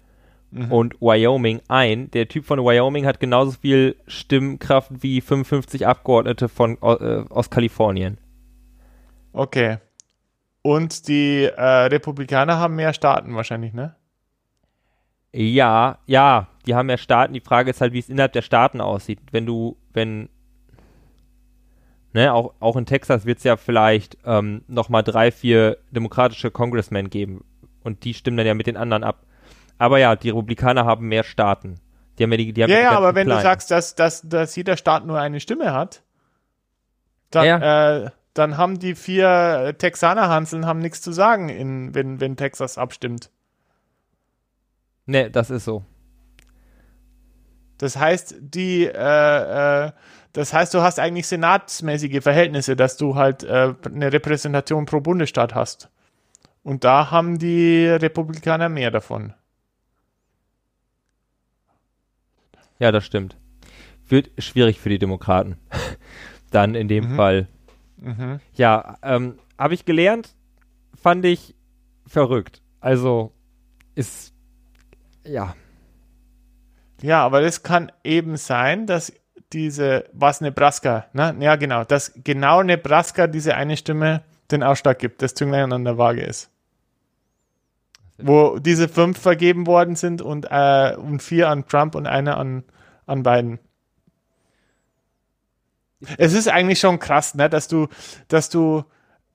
Mhm. 0.50 0.72
und 0.72 0.94
Wyoming 1.02 1.62
ein. 1.68 2.10
Der 2.12 2.28
Typ 2.28 2.46
von 2.46 2.58
Wyoming 2.60 3.06
hat 3.06 3.20
genauso 3.20 3.52
viel 3.52 3.98
Stimmkraft 4.08 4.92
wie 5.04 5.22
55 5.22 5.86
Abgeordnete 5.86 6.50
von, 6.50 6.78
äh, 6.82 7.26
aus 7.30 7.50
Kalifornien. 7.52 8.18
Okay. 9.38 9.78
Und 10.64 11.08
die 11.08 11.44
äh, 11.44 11.62
Republikaner 11.62 12.58
haben 12.58 12.76
mehr 12.76 12.92
Staaten 12.94 13.36
wahrscheinlich, 13.36 13.72
ne? 13.72 13.96
Ja, 15.32 16.00
ja, 16.08 16.48
die 16.66 16.74
haben 16.74 16.90
ja 16.90 16.98
Staaten. 16.98 17.34
Die 17.34 17.42
Frage 17.42 17.70
ist 17.70 17.80
halt, 17.80 17.94
wie 17.94 18.00
es 18.00 18.10
innerhalb 18.10 18.34
der 18.34 18.42
Staaten 18.42 18.82
aussieht. 18.82 19.20
Wenn 19.32 19.46
du, 19.46 19.78
wenn, 19.94 20.30
ne, 22.14 22.34
auch, 22.34 22.56
auch 22.60 22.76
in 22.78 22.88
Texas 22.88 23.26
wird 23.26 23.38
es 23.38 23.44
ja 23.44 23.58
vielleicht 23.58 24.18
ähm, 24.26 24.64
nochmal 24.68 25.04
drei, 25.04 25.32
vier 25.32 25.78
demokratische 25.92 26.50
Congressmen 26.50 27.12
geben. 27.12 27.46
Und 27.84 28.04
die 28.04 28.16
stimmen 28.16 28.38
dann 28.38 28.48
ja 28.48 28.56
mit 28.56 28.66
den 28.66 28.78
anderen 28.78 29.04
ab. 29.04 29.24
Aber 29.78 30.00
ja, 30.00 30.16
die 30.16 30.30
Republikaner 30.32 30.86
haben 30.86 31.08
mehr 31.08 31.24
Staaten. 31.24 31.76
Die 32.18 32.24
haben 32.24 32.32
ja 32.32 32.38
die, 32.38 32.54
die 32.54 32.64
haben 32.64 32.72
Ja, 32.72 32.80
ja, 32.80 32.92
aber 32.92 33.14
wenn 33.14 33.28
du 33.28 33.34
kleinen. 33.34 33.44
sagst, 33.44 33.70
dass, 33.70 33.94
dass, 33.94 34.28
dass 34.28 34.56
jeder 34.56 34.76
Staat 34.78 35.06
nur 35.06 35.20
eine 35.20 35.40
Stimme 35.40 35.74
hat, 35.74 36.02
dann, 37.30 37.62
äh, 37.62 38.10
dann 38.38 38.58
haben 38.58 38.80
die 38.80 38.96
vier 38.96 39.76
Texaner 39.78 40.30
Hanseln 40.30 40.66
haben 40.66 40.80
nichts 40.80 41.02
zu 41.02 41.12
sagen, 41.12 41.50
in, 41.50 41.94
wenn, 41.96 42.20
wenn 42.20 42.36
Texas 42.38 42.78
abstimmt. 42.78 43.30
Ne, 45.06 45.32
das 45.32 45.50
ist 45.50 45.66
so. 45.66 45.86
Das 47.78 47.98
heißt, 47.98 48.36
die, 48.40 48.86
äh, 48.86 49.86
äh, 49.88 49.92
das 50.34 50.54
heißt, 50.54 50.74
du 50.74 50.82
hast 50.82 51.00
eigentlich 51.00 51.28
senatsmäßige 51.28 52.22
Verhältnisse, 52.22 52.76
dass 52.76 52.98
du 52.98 53.16
halt 53.16 53.44
äh, 53.44 53.74
eine 53.86 54.12
Repräsentation 54.12 54.86
pro 54.86 55.00
Bundesstaat 55.00 55.56
hast. 55.56 55.90
Und 56.64 56.84
da 56.84 57.12
haben 57.12 57.38
die 57.40 57.88
Republikaner 57.88 58.68
mehr 58.68 58.92
davon. 58.92 59.34
Ja, 62.80 62.92
das 62.92 63.06
stimmt. 63.06 63.38
Wird 64.08 64.32
schwierig 64.38 64.80
für 64.80 64.90
die 64.90 65.00
Demokraten. 65.00 65.58
Dann 66.52 66.76
in 66.76 66.88
dem 66.88 67.12
Mhm. 67.12 67.16
Fall. 67.16 67.48
Mhm. 67.98 68.40
Ja, 68.54 68.98
ähm, 69.04 69.40
habe 69.58 69.74
ich 69.74 69.86
gelernt, 69.86 70.36
fand 70.96 71.26
ich 71.26 71.56
verrückt. 72.06 72.62
Also 72.80 73.34
ist 73.96 74.34
ja, 75.26 75.56
Ja, 77.02 77.24
aber 77.24 77.42
das 77.42 77.64
kann 77.64 77.92
eben 78.04 78.38
sein, 78.38 78.88
dass 78.88 79.14
diese, 79.54 80.06
was 80.14 80.42
Nebraska, 80.42 81.06
ne? 81.14 81.36
Ja, 81.40 81.56
genau, 81.56 81.84
dass 81.84 82.12
genau 82.24 82.64
Nebraska 82.64 83.28
diese 83.28 83.56
eine 83.56 83.78
Stimme 83.78 84.24
den 84.52 84.64
Ausschlag 84.64 85.00
gibt, 85.00 85.22
das 85.22 85.34
Zünglein 85.36 85.72
an 85.72 85.84
der 85.86 85.98
Waage 85.98 86.22
ist. 86.24 86.50
Wo 88.18 88.58
diese 88.58 88.88
fünf 88.90 89.20
vergeben 89.20 89.68
worden 89.68 89.96
sind 89.96 90.22
und, 90.22 90.48
äh, 90.50 90.96
und 90.98 91.22
vier 91.22 91.50
an 91.50 91.68
Trump 91.68 91.94
und 91.96 92.08
eine 92.08 92.36
an, 92.38 92.64
an 93.06 93.24
Biden. 93.24 93.60
Es 96.18 96.34
ist 96.34 96.48
eigentlich 96.48 96.80
schon 96.80 97.00
krass, 97.00 97.36
ne, 97.36 97.50
dass 97.50 97.68
du, 97.68 97.88
dass 98.28 98.50
du 98.50 98.84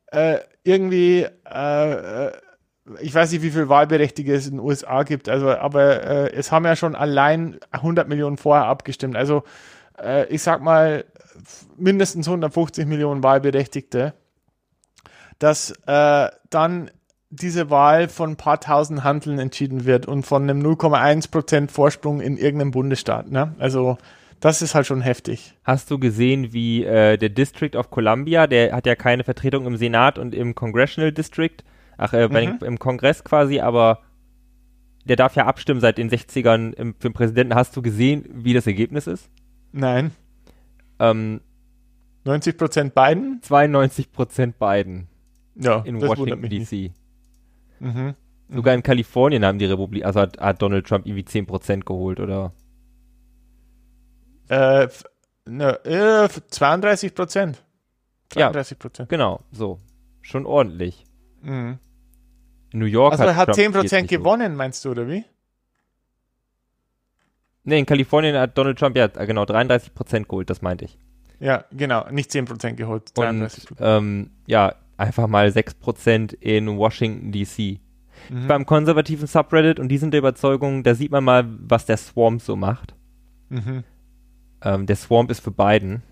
äh, 0.06 0.38
irgendwie, 0.62 1.26
äh, 1.50 1.92
äh 2.26 2.32
ich 3.00 3.14
weiß 3.14 3.30
nicht, 3.30 3.42
wie 3.42 3.50
viel 3.52 3.68
Wahlberechtigte 3.68 4.32
es 4.32 4.46
in 4.46 4.54
den 4.54 4.60
USA 4.60 5.04
gibt, 5.04 5.28
also, 5.28 5.50
aber 5.50 6.02
äh, 6.02 6.32
es 6.32 6.50
haben 6.50 6.64
ja 6.64 6.74
schon 6.74 6.96
allein 6.96 7.58
100 7.70 8.08
Millionen 8.08 8.36
vorher 8.36 8.66
abgestimmt. 8.66 9.16
Also, 9.16 9.44
äh, 10.02 10.26
ich 10.26 10.42
sag 10.42 10.62
mal, 10.62 11.04
mindestens 11.76 12.26
150 12.26 12.86
Millionen 12.86 13.22
Wahlberechtigte, 13.22 14.14
dass 15.38 15.70
äh, 15.86 16.28
dann 16.50 16.90
diese 17.30 17.70
Wahl 17.70 18.08
von 18.08 18.30
ein 18.30 18.36
paar 18.36 18.60
tausend 18.60 19.04
Handeln 19.04 19.38
entschieden 19.38 19.86
wird 19.86 20.06
und 20.06 20.24
von 20.24 20.42
einem 20.42 20.60
0,1 20.60 21.30
Prozent 21.30 21.72
Vorsprung 21.72 22.20
in 22.20 22.36
irgendeinem 22.36 22.72
Bundesstaat. 22.72 23.30
Ne? 23.30 23.54
Also 23.58 23.96
das 24.42 24.60
ist 24.60 24.74
halt 24.74 24.86
schon 24.86 25.02
heftig. 25.02 25.54
Hast 25.62 25.88
du 25.92 26.00
gesehen, 26.00 26.52
wie 26.52 26.84
äh, 26.84 27.16
der 27.16 27.28
District 27.28 27.76
of 27.76 27.90
Columbia, 27.90 28.48
der 28.48 28.74
hat 28.74 28.86
ja 28.86 28.96
keine 28.96 29.22
Vertretung 29.22 29.66
im 29.66 29.76
Senat 29.76 30.18
und 30.18 30.34
im 30.34 30.56
Congressional 30.56 31.12
District, 31.12 31.58
ach, 31.96 32.12
äh, 32.12 32.26
mhm. 32.26 32.58
im 32.64 32.78
Kongress 32.80 33.22
quasi, 33.22 33.60
aber 33.60 34.00
der 35.04 35.14
darf 35.14 35.36
ja 35.36 35.46
abstimmen 35.46 35.80
seit 35.80 35.96
den 35.96 36.10
60ern 36.10 36.74
im, 36.74 36.94
für 36.94 37.10
den 37.10 37.12
Präsidenten. 37.12 37.54
Hast 37.54 37.76
du 37.76 37.82
gesehen, 37.82 38.28
wie 38.32 38.52
das 38.52 38.66
Ergebnis 38.66 39.06
ist? 39.06 39.30
Nein. 39.70 40.10
Ähm, 40.98 41.40
90 42.24 42.58
Prozent 42.58 42.94
Biden? 42.96 43.38
92 43.42 44.10
Prozent 44.10 44.58
Biden. 44.58 45.06
Ja, 45.54 45.82
in 45.82 46.00
Washington 46.00 46.48
DC. 46.48 46.90
Mhm. 47.78 48.14
Sogar 48.48 48.74
in 48.74 48.82
Kalifornien 48.82 49.44
haben 49.44 49.60
die 49.60 49.66
Republik, 49.66 50.04
also 50.04 50.18
hat, 50.18 50.40
hat 50.40 50.60
Donald 50.60 50.84
Trump 50.84 51.06
irgendwie 51.06 51.24
10 51.24 51.46
Prozent 51.46 51.86
geholt, 51.86 52.18
oder? 52.18 52.52
Äh, 54.52 54.88
ne, 55.46 55.84
äh, 55.86 56.28
32 56.28 57.14
Prozent. 57.14 57.62
32 58.28 58.78
Prozent. 58.78 59.10
Ja, 59.10 59.16
genau, 59.16 59.40
so. 59.50 59.78
Schon 60.20 60.44
ordentlich. 60.44 61.04
Mhm. 61.40 61.78
In 62.72 62.78
New 62.78 62.84
York 62.84 63.12
also 63.12 63.24
hat 63.24 63.30
er 63.30 63.36
hat 63.36 63.54
10 63.54 63.72
Prozent 63.72 64.08
gewonnen, 64.08 64.54
meinst 64.54 64.84
du, 64.84 64.90
oder 64.90 65.08
wie? 65.08 65.24
Ne, 67.64 67.78
in 67.78 67.86
Kalifornien 67.86 68.36
hat 68.36 68.58
Donald 68.58 68.78
Trump 68.78 68.94
ja 68.96 69.06
genau 69.06 69.46
33 69.46 69.94
Prozent 69.94 70.28
geholt, 70.28 70.50
das 70.50 70.60
meinte 70.60 70.84
ich. 70.84 70.98
Ja, 71.40 71.64
genau, 71.72 72.08
nicht 72.10 72.30
10 72.30 72.44
Prozent 72.44 72.76
geholt. 72.76 73.10
33%. 73.16 73.70
Und 73.70 73.76
ähm, 73.80 74.30
ja, 74.46 74.74
einfach 74.98 75.28
mal 75.28 75.50
6 75.50 75.74
Prozent 75.74 76.34
in 76.34 76.76
Washington 76.76 77.32
DC. 77.32 77.80
Mhm. 78.28 78.48
Beim 78.48 78.66
konservativen 78.66 79.26
Subreddit 79.26 79.80
und 79.80 79.88
die 79.88 79.98
sind 79.98 80.12
der 80.12 80.18
Überzeugung, 80.18 80.82
da 80.82 80.94
sieht 80.94 81.10
man 81.10 81.24
mal, 81.24 81.46
was 81.46 81.86
der 81.86 81.96
Swamp 81.96 82.42
so 82.42 82.54
macht. 82.54 82.94
Mhm. 83.48 83.84
Ähm, 84.62 84.86
der 84.86 84.96
Swamp 84.96 85.30
ist 85.30 85.40
für 85.40 85.50
Biden. 85.50 86.02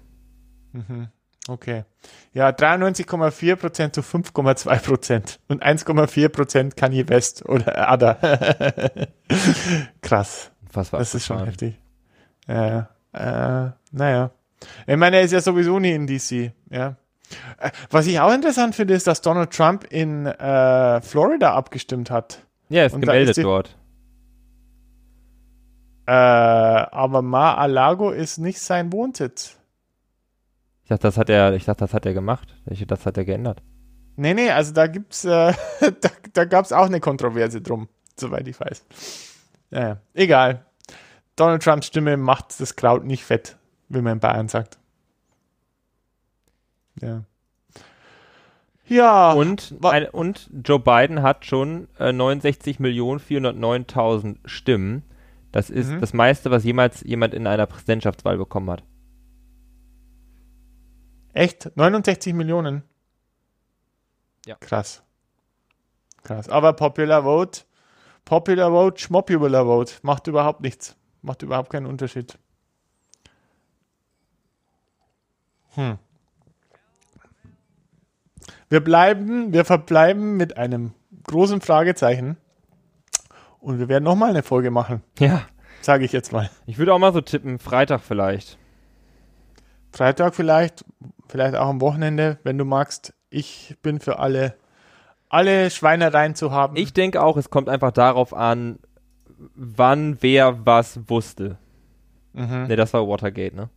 Mhm. 0.73 1.09
Okay. 1.49 1.85
Ja, 2.33 2.51
93,4% 2.51 3.93
zu 3.93 4.03
5,2% 4.03 5.39
und 5.49 5.65
1,4% 5.65 6.77
Kanye 6.77 7.09
West 7.09 7.45
oder 7.49 7.89
Ada. 7.89 8.15
Krass. 10.03 10.53
Was 10.73 10.93
war 10.93 11.01
das 11.01 11.15
ist 11.15 11.27
schon 11.27 11.45
heftig. 11.45 11.81
Äh, 12.47 12.83
äh, 13.13 13.71
naja. 13.93 14.31
Ich 14.87 14.97
meine, 14.97 15.17
er 15.17 15.23
ist 15.23 15.33
ja 15.33 15.41
sowieso 15.41 15.79
nie 15.79 15.93
in 15.93 16.07
DC, 16.07 16.53
ja. 16.71 16.97
Äh, 17.59 17.71
was 17.91 18.07
ich 18.07 18.21
auch 18.21 18.33
interessant 18.33 18.75
finde, 18.75 18.95
ist, 18.95 19.07
dass 19.07 19.21
Donald 19.21 19.51
Trump 19.51 19.85
in 19.91 20.27
äh, 20.27 21.01
Florida 21.01 21.55
abgestimmt 21.55 22.11
hat. 22.11 22.45
Ja, 22.69 22.81
er 22.81 22.87
ist 22.87 22.95
Und 22.95 23.01
gemeldet 23.01 23.31
ist 23.31 23.37
die, 23.39 23.43
dort. 23.43 23.77
Äh, 26.11 26.13
aber 26.13 27.23
Mar-a-Lago 27.23 28.11
ist 28.11 28.39
nicht 28.39 28.59
sein 28.59 28.93
Wohnsitz. 28.93 29.57
Ich 30.83 30.89
dachte, 30.89 31.03
das 31.03 31.17
hat 31.17 31.31
er, 31.31 31.55
ich 31.55 31.67
dachte, 31.67 31.85
das 31.85 31.95
hat 31.95 32.05
er 32.05 32.15
gemacht. 32.15 32.57
Ich, 32.67 32.85
das 32.85 33.07
hat 33.07 33.17
er 33.17 33.25
geändert. 33.25 33.63
Nee, 34.17 34.35
nee, 34.35 34.51
also 34.51 34.73
da 34.73 34.89
gibt's, 34.89 35.25
äh, 35.25 35.53
da, 35.81 36.09
da 36.33 36.45
gab 36.47 36.65
es 36.65 36.73
auch 36.73 36.87
eine 36.87 36.99
Kontroverse 36.99 37.61
drum, 37.61 37.89
soweit 38.17 38.49
ich 38.49 38.59
weiß. 38.59 38.85
Ja, 39.71 39.99
egal. 40.13 40.67
Donald 41.37 41.63
Trumps 41.63 41.87
Stimme 41.87 42.17
macht 42.17 42.61
das 42.61 42.75
Kraut 42.75 43.05
nicht 43.05 43.25
fett, 43.25 43.57
wie 43.89 44.01
man 44.01 44.15
in 44.15 44.21
Bayern 44.21 44.49
sagt. 44.49 44.81
Ja. 47.01 47.23
Ja. 48.89 49.31
Und, 49.31 49.77
ein, 49.83 50.09
und 50.09 50.51
Joe 50.65 50.81
Biden 50.81 51.23
hat 51.23 51.47
schon 51.47 51.87
äh, 52.01 52.09
69.409.000 52.09 54.39
Stimmen. 54.45 55.05
Das 55.53 55.71
ist 55.71 55.91
mhm. 55.91 56.01
das 56.01 56.13
meiste, 56.13 56.51
was 56.51 56.65
jemals 56.65 57.03
jemand 57.03 57.35
in 57.35 57.47
einer 57.47 57.67
Präsidentschaftswahl 57.67 58.37
bekommen 58.39 58.71
hat. 58.71 58.85
Echt? 61.33 61.77
69 61.77 62.35
Millionen? 62.35 62.83
Ja. 64.47 64.57
Krass. 64.57 65.03
Krass. 66.23 66.49
Aber 66.49 66.73
Popular 66.73 67.23
Vote, 67.23 67.63
Popular 68.25 68.71
Vote, 68.71 69.01
Schmopular 69.01 69.65
Vote, 69.65 69.95
macht 70.03 70.27
überhaupt 70.27 70.61
nichts. 70.61 70.97
Macht 71.23 71.43
überhaupt 71.43 71.71
keinen 71.71 71.87
Unterschied. 71.87 72.39
Hm. 75.75 75.99
Wir 78.69 78.81
bleiben, 78.81 79.53
wir 79.53 79.65
verbleiben 79.65 80.37
mit 80.37 80.57
einem 80.57 80.93
großen 81.25 81.61
Fragezeichen. 81.61 82.37
Und 83.61 83.79
wir 83.79 83.89
werden 83.89 84.05
nochmal 84.05 84.31
eine 84.31 84.43
Folge 84.43 84.71
machen. 84.71 85.03
Ja. 85.19 85.43
Sage 85.83 86.05
ich 86.05 86.13
jetzt 86.13 86.33
mal. 86.33 86.51
Ich 86.67 86.79
würde 86.79 86.93
auch 86.93 86.99
mal 86.99 87.13
so 87.13 87.21
tippen, 87.21 87.59
Freitag 87.59 88.01
vielleicht. 88.01 88.59
Freitag 89.93 90.35
vielleicht, 90.35 90.85
vielleicht 91.29 91.55
auch 91.57 91.69
am 91.69 91.81
Wochenende, 91.81 92.39
wenn 92.43 92.59
du 92.59 92.65
magst. 92.65 93.15
Ich 93.31 93.77
bin 93.83 94.01
für 94.01 94.19
alle, 94.19 94.55
alle 95.29 95.71
Schweinereien 95.71 96.35
zu 96.35 96.53
haben. 96.53 96.77
Ich 96.77 96.93
denke 96.93 97.23
auch, 97.23 97.37
es 97.37 97.51
kommt 97.51 97.69
einfach 97.69 97.93
darauf 97.93 98.35
an, 98.35 98.79
wann 99.55 100.19
wer 100.21 100.67
was 100.67 101.09
wusste. 101.09 101.59
Mhm. 102.33 102.67
Ne, 102.69 102.77
das 102.77 102.93
war 102.93 103.09
Watergate, 103.09 103.55
ne? 103.55 103.71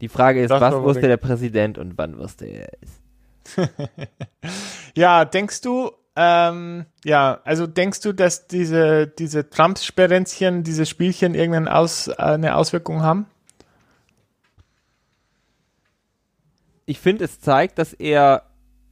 Die 0.00 0.08
Frage 0.08 0.42
ist, 0.42 0.50
das 0.50 0.60
was 0.60 0.74
wusste 0.74 1.08
der 1.08 1.16
Präsident 1.16 1.78
und 1.78 1.96
wann 1.96 2.18
wusste 2.18 2.46
er 2.46 2.68
es? 2.80 3.00
ja, 4.94 5.24
denkst 5.24 5.60
du, 5.60 5.92
ähm, 6.16 6.86
ja, 7.04 7.40
also 7.44 7.66
denkst 7.66 8.00
du, 8.00 8.12
dass 8.12 8.46
diese, 8.46 9.06
diese 9.06 9.50
Trump-Sperrenzchen, 9.50 10.62
diese 10.62 10.86
Spielchen 10.86 11.34
irgendeine 11.34 11.74
Aus, 11.74 12.08
eine 12.08 12.56
Auswirkung 12.56 13.02
haben? 13.02 13.26
Ich 16.86 17.00
finde, 17.00 17.24
es 17.24 17.40
zeigt, 17.40 17.78
dass 17.78 17.92
er 17.92 18.42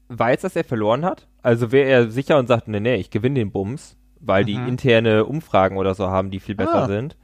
weiß, 0.08 0.40
dass 0.40 0.56
er 0.56 0.64
verloren 0.64 1.04
hat. 1.04 1.28
Also 1.42 1.72
wäre 1.72 1.88
er 1.88 2.10
sicher 2.10 2.38
und 2.38 2.46
sagt, 2.46 2.68
nee, 2.68 2.80
nee, 2.80 2.96
ich 2.96 3.10
gewinne 3.10 3.36
den 3.36 3.52
Bums, 3.52 3.96
weil 4.20 4.42
mhm. 4.42 4.46
die 4.46 4.54
interne 4.54 5.24
Umfragen 5.24 5.76
oder 5.76 5.94
so 5.94 6.08
haben, 6.08 6.30
die 6.30 6.40
viel 6.40 6.54
besser 6.54 6.84
ah, 6.84 6.86
sind. 6.86 7.16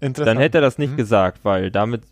Dann 0.00 0.38
hätte 0.38 0.58
er 0.58 0.62
das 0.62 0.78
nicht 0.78 0.92
mhm. 0.92 0.96
gesagt, 0.96 1.44
weil 1.44 1.70
damit 1.70 2.02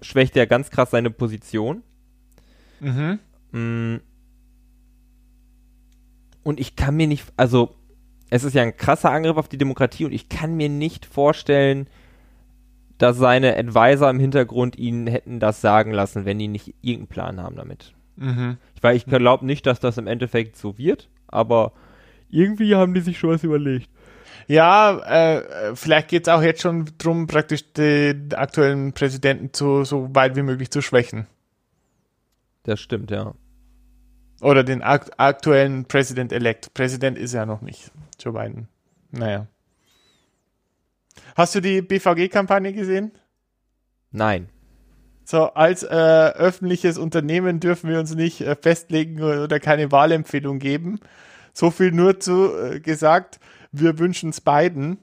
schwächt 0.00 0.36
er 0.36 0.46
ganz 0.46 0.70
krass 0.70 0.90
seine 0.90 1.10
Position. 1.10 1.82
Mhm. 2.80 3.18
Mm. 3.52 3.96
Und 6.44 6.60
ich 6.60 6.76
kann 6.76 6.94
mir 6.94 7.08
nicht, 7.08 7.32
also 7.36 7.74
es 8.30 8.44
ist 8.44 8.54
ja 8.54 8.62
ein 8.62 8.76
krasser 8.76 9.10
Angriff 9.10 9.36
auf 9.36 9.48
die 9.48 9.58
Demokratie 9.58 10.04
und 10.04 10.12
ich 10.12 10.28
kann 10.28 10.56
mir 10.56 10.68
nicht 10.68 11.06
vorstellen, 11.06 11.88
dass 12.98 13.16
seine 13.16 13.56
Advisor 13.56 14.08
im 14.08 14.20
Hintergrund 14.20 14.78
ihnen 14.78 15.06
hätten 15.06 15.40
das 15.40 15.60
sagen 15.60 15.90
lassen, 15.90 16.24
wenn 16.24 16.38
die 16.38 16.48
nicht 16.48 16.74
irgendeinen 16.80 17.08
Plan 17.08 17.40
haben 17.42 17.56
damit. 17.56 17.92
Mhm. 18.16 18.58
Weil 18.80 18.96
ich 18.96 19.06
glaube 19.06 19.44
nicht, 19.44 19.66
dass 19.66 19.80
das 19.80 19.98
im 19.98 20.06
Endeffekt 20.06 20.56
so 20.56 20.78
wird, 20.78 21.08
aber 21.26 21.72
irgendwie 22.30 22.74
haben 22.76 22.94
die 22.94 23.00
sich 23.00 23.18
schon 23.18 23.30
was 23.30 23.42
überlegt. 23.42 23.88
Ja, 24.46 24.98
äh, 24.98 25.74
vielleicht 25.74 26.08
geht 26.08 26.26
es 26.26 26.32
auch 26.32 26.42
jetzt 26.42 26.60
schon 26.60 26.90
darum, 26.98 27.26
praktisch 27.26 27.72
den 27.72 28.34
aktuellen 28.34 28.92
Präsidenten 28.92 29.52
zu, 29.52 29.84
so 29.84 30.14
weit 30.14 30.36
wie 30.36 30.42
möglich 30.42 30.70
zu 30.70 30.82
schwächen. 30.82 31.26
Das 32.64 32.80
stimmt, 32.80 33.10
ja. 33.10 33.34
Oder 34.44 34.62
den 34.62 34.82
akt 34.82 35.18
aktuellen 35.18 35.86
President-elect. 35.86 36.74
Präsident 36.74 37.16
ist 37.16 37.32
er 37.32 37.46
noch 37.46 37.62
nicht, 37.62 37.90
Joe 38.20 38.34
Biden. 38.34 38.68
Naja. 39.10 39.46
Hast 41.34 41.54
du 41.54 41.60
die 41.60 41.80
BVG-Kampagne 41.80 42.74
gesehen? 42.74 43.12
Nein. 44.10 44.50
So, 45.24 45.44
als 45.54 45.82
äh, 45.82 45.86
öffentliches 45.86 46.98
Unternehmen 46.98 47.58
dürfen 47.58 47.88
wir 47.88 47.98
uns 47.98 48.14
nicht 48.14 48.42
äh, 48.42 48.54
festlegen 48.54 49.22
oder 49.22 49.58
keine 49.60 49.90
Wahlempfehlung 49.90 50.58
geben. 50.58 51.00
So 51.54 51.70
viel 51.70 51.90
nur 51.90 52.20
zu 52.20 52.54
äh, 52.54 52.80
gesagt, 52.80 53.40
wir 53.72 53.98
wünschen 53.98 54.28
es 54.28 54.42
beiden. 54.42 54.98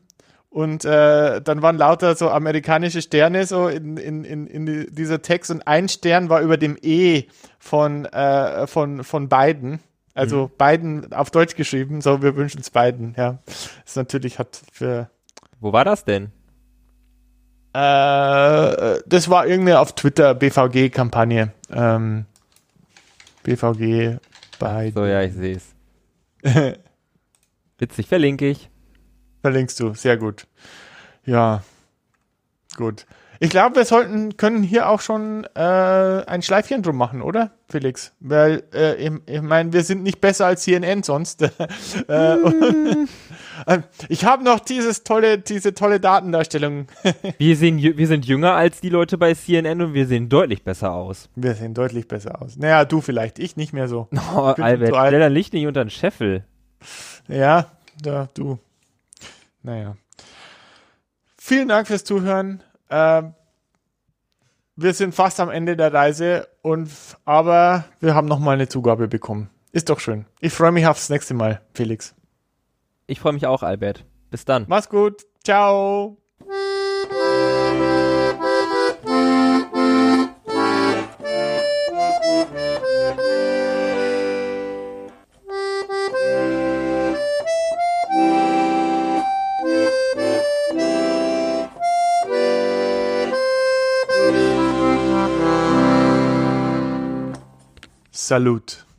Und 0.51 0.83
äh, 0.83 1.41
dann 1.41 1.61
waren 1.61 1.77
lauter 1.77 2.13
so 2.15 2.29
amerikanische 2.29 3.01
Sterne 3.01 3.45
so 3.45 3.69
in, 3.69 3.95
in, 3.95 4.25
in, 4.25 4.47
in 4.47 4.93
dieser 4.93 5.21
Text 5.21 5.49
und 5.49 5.65
ein 5.65 5.87
Stern 5.87 6.27
war 6.27 6.41
über 6.41 6.57
dem 6.57 6.77
E 6.81 7.23
von, 7.57 8.03
äh, 8.03 8.67
von, 8.67 9.05
von 9.05 9.29
Biden. 9.29 9.79
Also 10.13 10.47
mhm. 10.47 10.51
Biden 10.57 11.13
auf 11.13 11.31
Deutsch 11.31 11.55
geschrieben, 11.55 12.01
so 12.01 12.21
wir 12.21 12.35
wünschen 12.35 12.59
es 12.59 12.69
beiden, 12.69 13.15
ja. 13.17 13.39
Das 13.85 13.95
natürlich 13.95 14.39
hat 14.39 14.61
für. 14.73 15.09
Wo 15.61 15.71
war 15.71 15.85
das 15.85 16.03
denn? 16.03 16.33
Äh, 17.73 18.99
das 19.05 19.29
war 19.29 19.47
irgendeine 19.47 19.79
auf 19.79 19.95
Twitter 19.95 20.35
BVG-Kampagne. 20.35 21.53
Ähm, 21.71 22.25
BVG 23.43 24.17
bei. 24.59 24.91
So, 24.91 25.05
ja, 25.05 25.21
ich 25.21 25.33
sehe 25.33 25.55
es. 25.55 26.77
Witzig, 27.77 28.07
verlinke 28.07 28.49
ich. 28.49 28.69
Verlinkst 29.41 29.79
du, 29.79 29.93
sehr 29.93 30.17
gut. 30.17 30.47
Ja, 31.25 31.63
gut. 32.77 33.05
Ich 33.43 33.49
glaube, 33.49 33.77
wir 33.77 33.85
sollten, 33.85 34.37
können 34.37 34.61
hier 34.61 34.87
auch 34.87 35.01
schon 35.01 35.45
äh, 35.55 35.59
ein 35.59 36.43
Schleifchen 36.43 36.83
drum 36.83 36.95
machen, 36.95 37.23
oder, 37.23 37.49
Felix? 37.69 38.13
Weil, 38.19 38.61
äh, 38.71 39.03
ich, 39.03 39.11
ich 39.25 39.41
meine, 39.41 39.73
wir 39.73 39.83
sind 39.83 40.03
nicht 40.03 40.21
besser 40.21 40.45
als 40.45 40.61
CNN 40.61 41.01
sonst. 41.01 41.41
äh, 42.07 42.33
äh, 42.35 43.07
ich 44.09 44.25
habe 44.25 44.43
noch 44.43 44.59
dieses 44.59 45.03
tolle, 45.03 45.39
diese 45.39 45.73
tolle 45.73 45.99
Datendarstellung. 45.99 46.85
wir, 47.39 47.57
sehen, 47.57 47.81
wir 47.81 48.07
sind 48.07 48.27
jünger 48.27 48.53
als 48.53 48.79
die 48.79 48.89
Leute 48.89 49.17
bei 49.17 49.33
CNN 49.33 49.81
und 49.81 49.95
wir 49.95 50.05
sehen 50.05 50.29
deutlich 50.29 50.63
besser 50.63 50.93
aus. 50.93 51.27
Wir 51.35 51.55
sehen 51.55 51.73
deutlich 51.73 52.07
besser 52.07 52.43
aus. 52.43 52.57
Naja, 52.57 52.85
du 52.85 53.01
vielleicht, 53.01 53.39
ich 53.39 53.57
nicht 53.57 53.73
mehr 53.73 53.87
so. 53.87 54.07
Oh, 54.35 54.53
Albert, 54.55 54.89
stell 54.89 55.19
dein 55.19 55.33
Licht 55.33 55.53
nicht 55.53 55.65
unter 55.65 55.83
den 55.83 55.89
Scheffel. 55.89 56.43
Ja, 57.27 57.71
da, 58.03 58.29
du. 58.35 58.59
Naja. 59.63 59.95
Vielen 61.37 61.67
Dank 61.67 61.87
fürs 61.87 62.03
Zuhören. 62.03 62.63
Ähm, 62.89 63.33
wir 64.75 64.93
sind 64.93 65.13
fast 65.13 65.39
am 65.39 65.49
Ende 65.49 65.75
der 65.75 65.93
Reise 65.93 66.47
und 66.61 66.89
aber 67.25 67.85
wir 67.99 68.15
haben 68.15 68.27
noch 68.27 68.39
mal 68.39 68.53
eine 68.53 68.67
Zugabe 68.67 69.07
bekommen. 69.07 69.49
Ist 69.71 69.89
doch 69.89 69.99
schön. 69.99 70.25
Ich 70.39 70.53
freue 70.53 70.71
mich 70.71 70.85
aufs 70.87 71.09
nächste 71.09 71.33
Mal, 71.33 71.61
Felix. 71.73 72.15
Ich 73.07 73.19
freue 73.19 73.33
mich 73.33 73.45
auch, 73.45 73.63
Albert. 73.63 74.05
Bis 74.29 74.45
dann. 74.45 74.65
Mach's 74.67 74.89
gut. 74.89 75.25
Ciao. 75.43 76.17
Salut. 98.31 98.90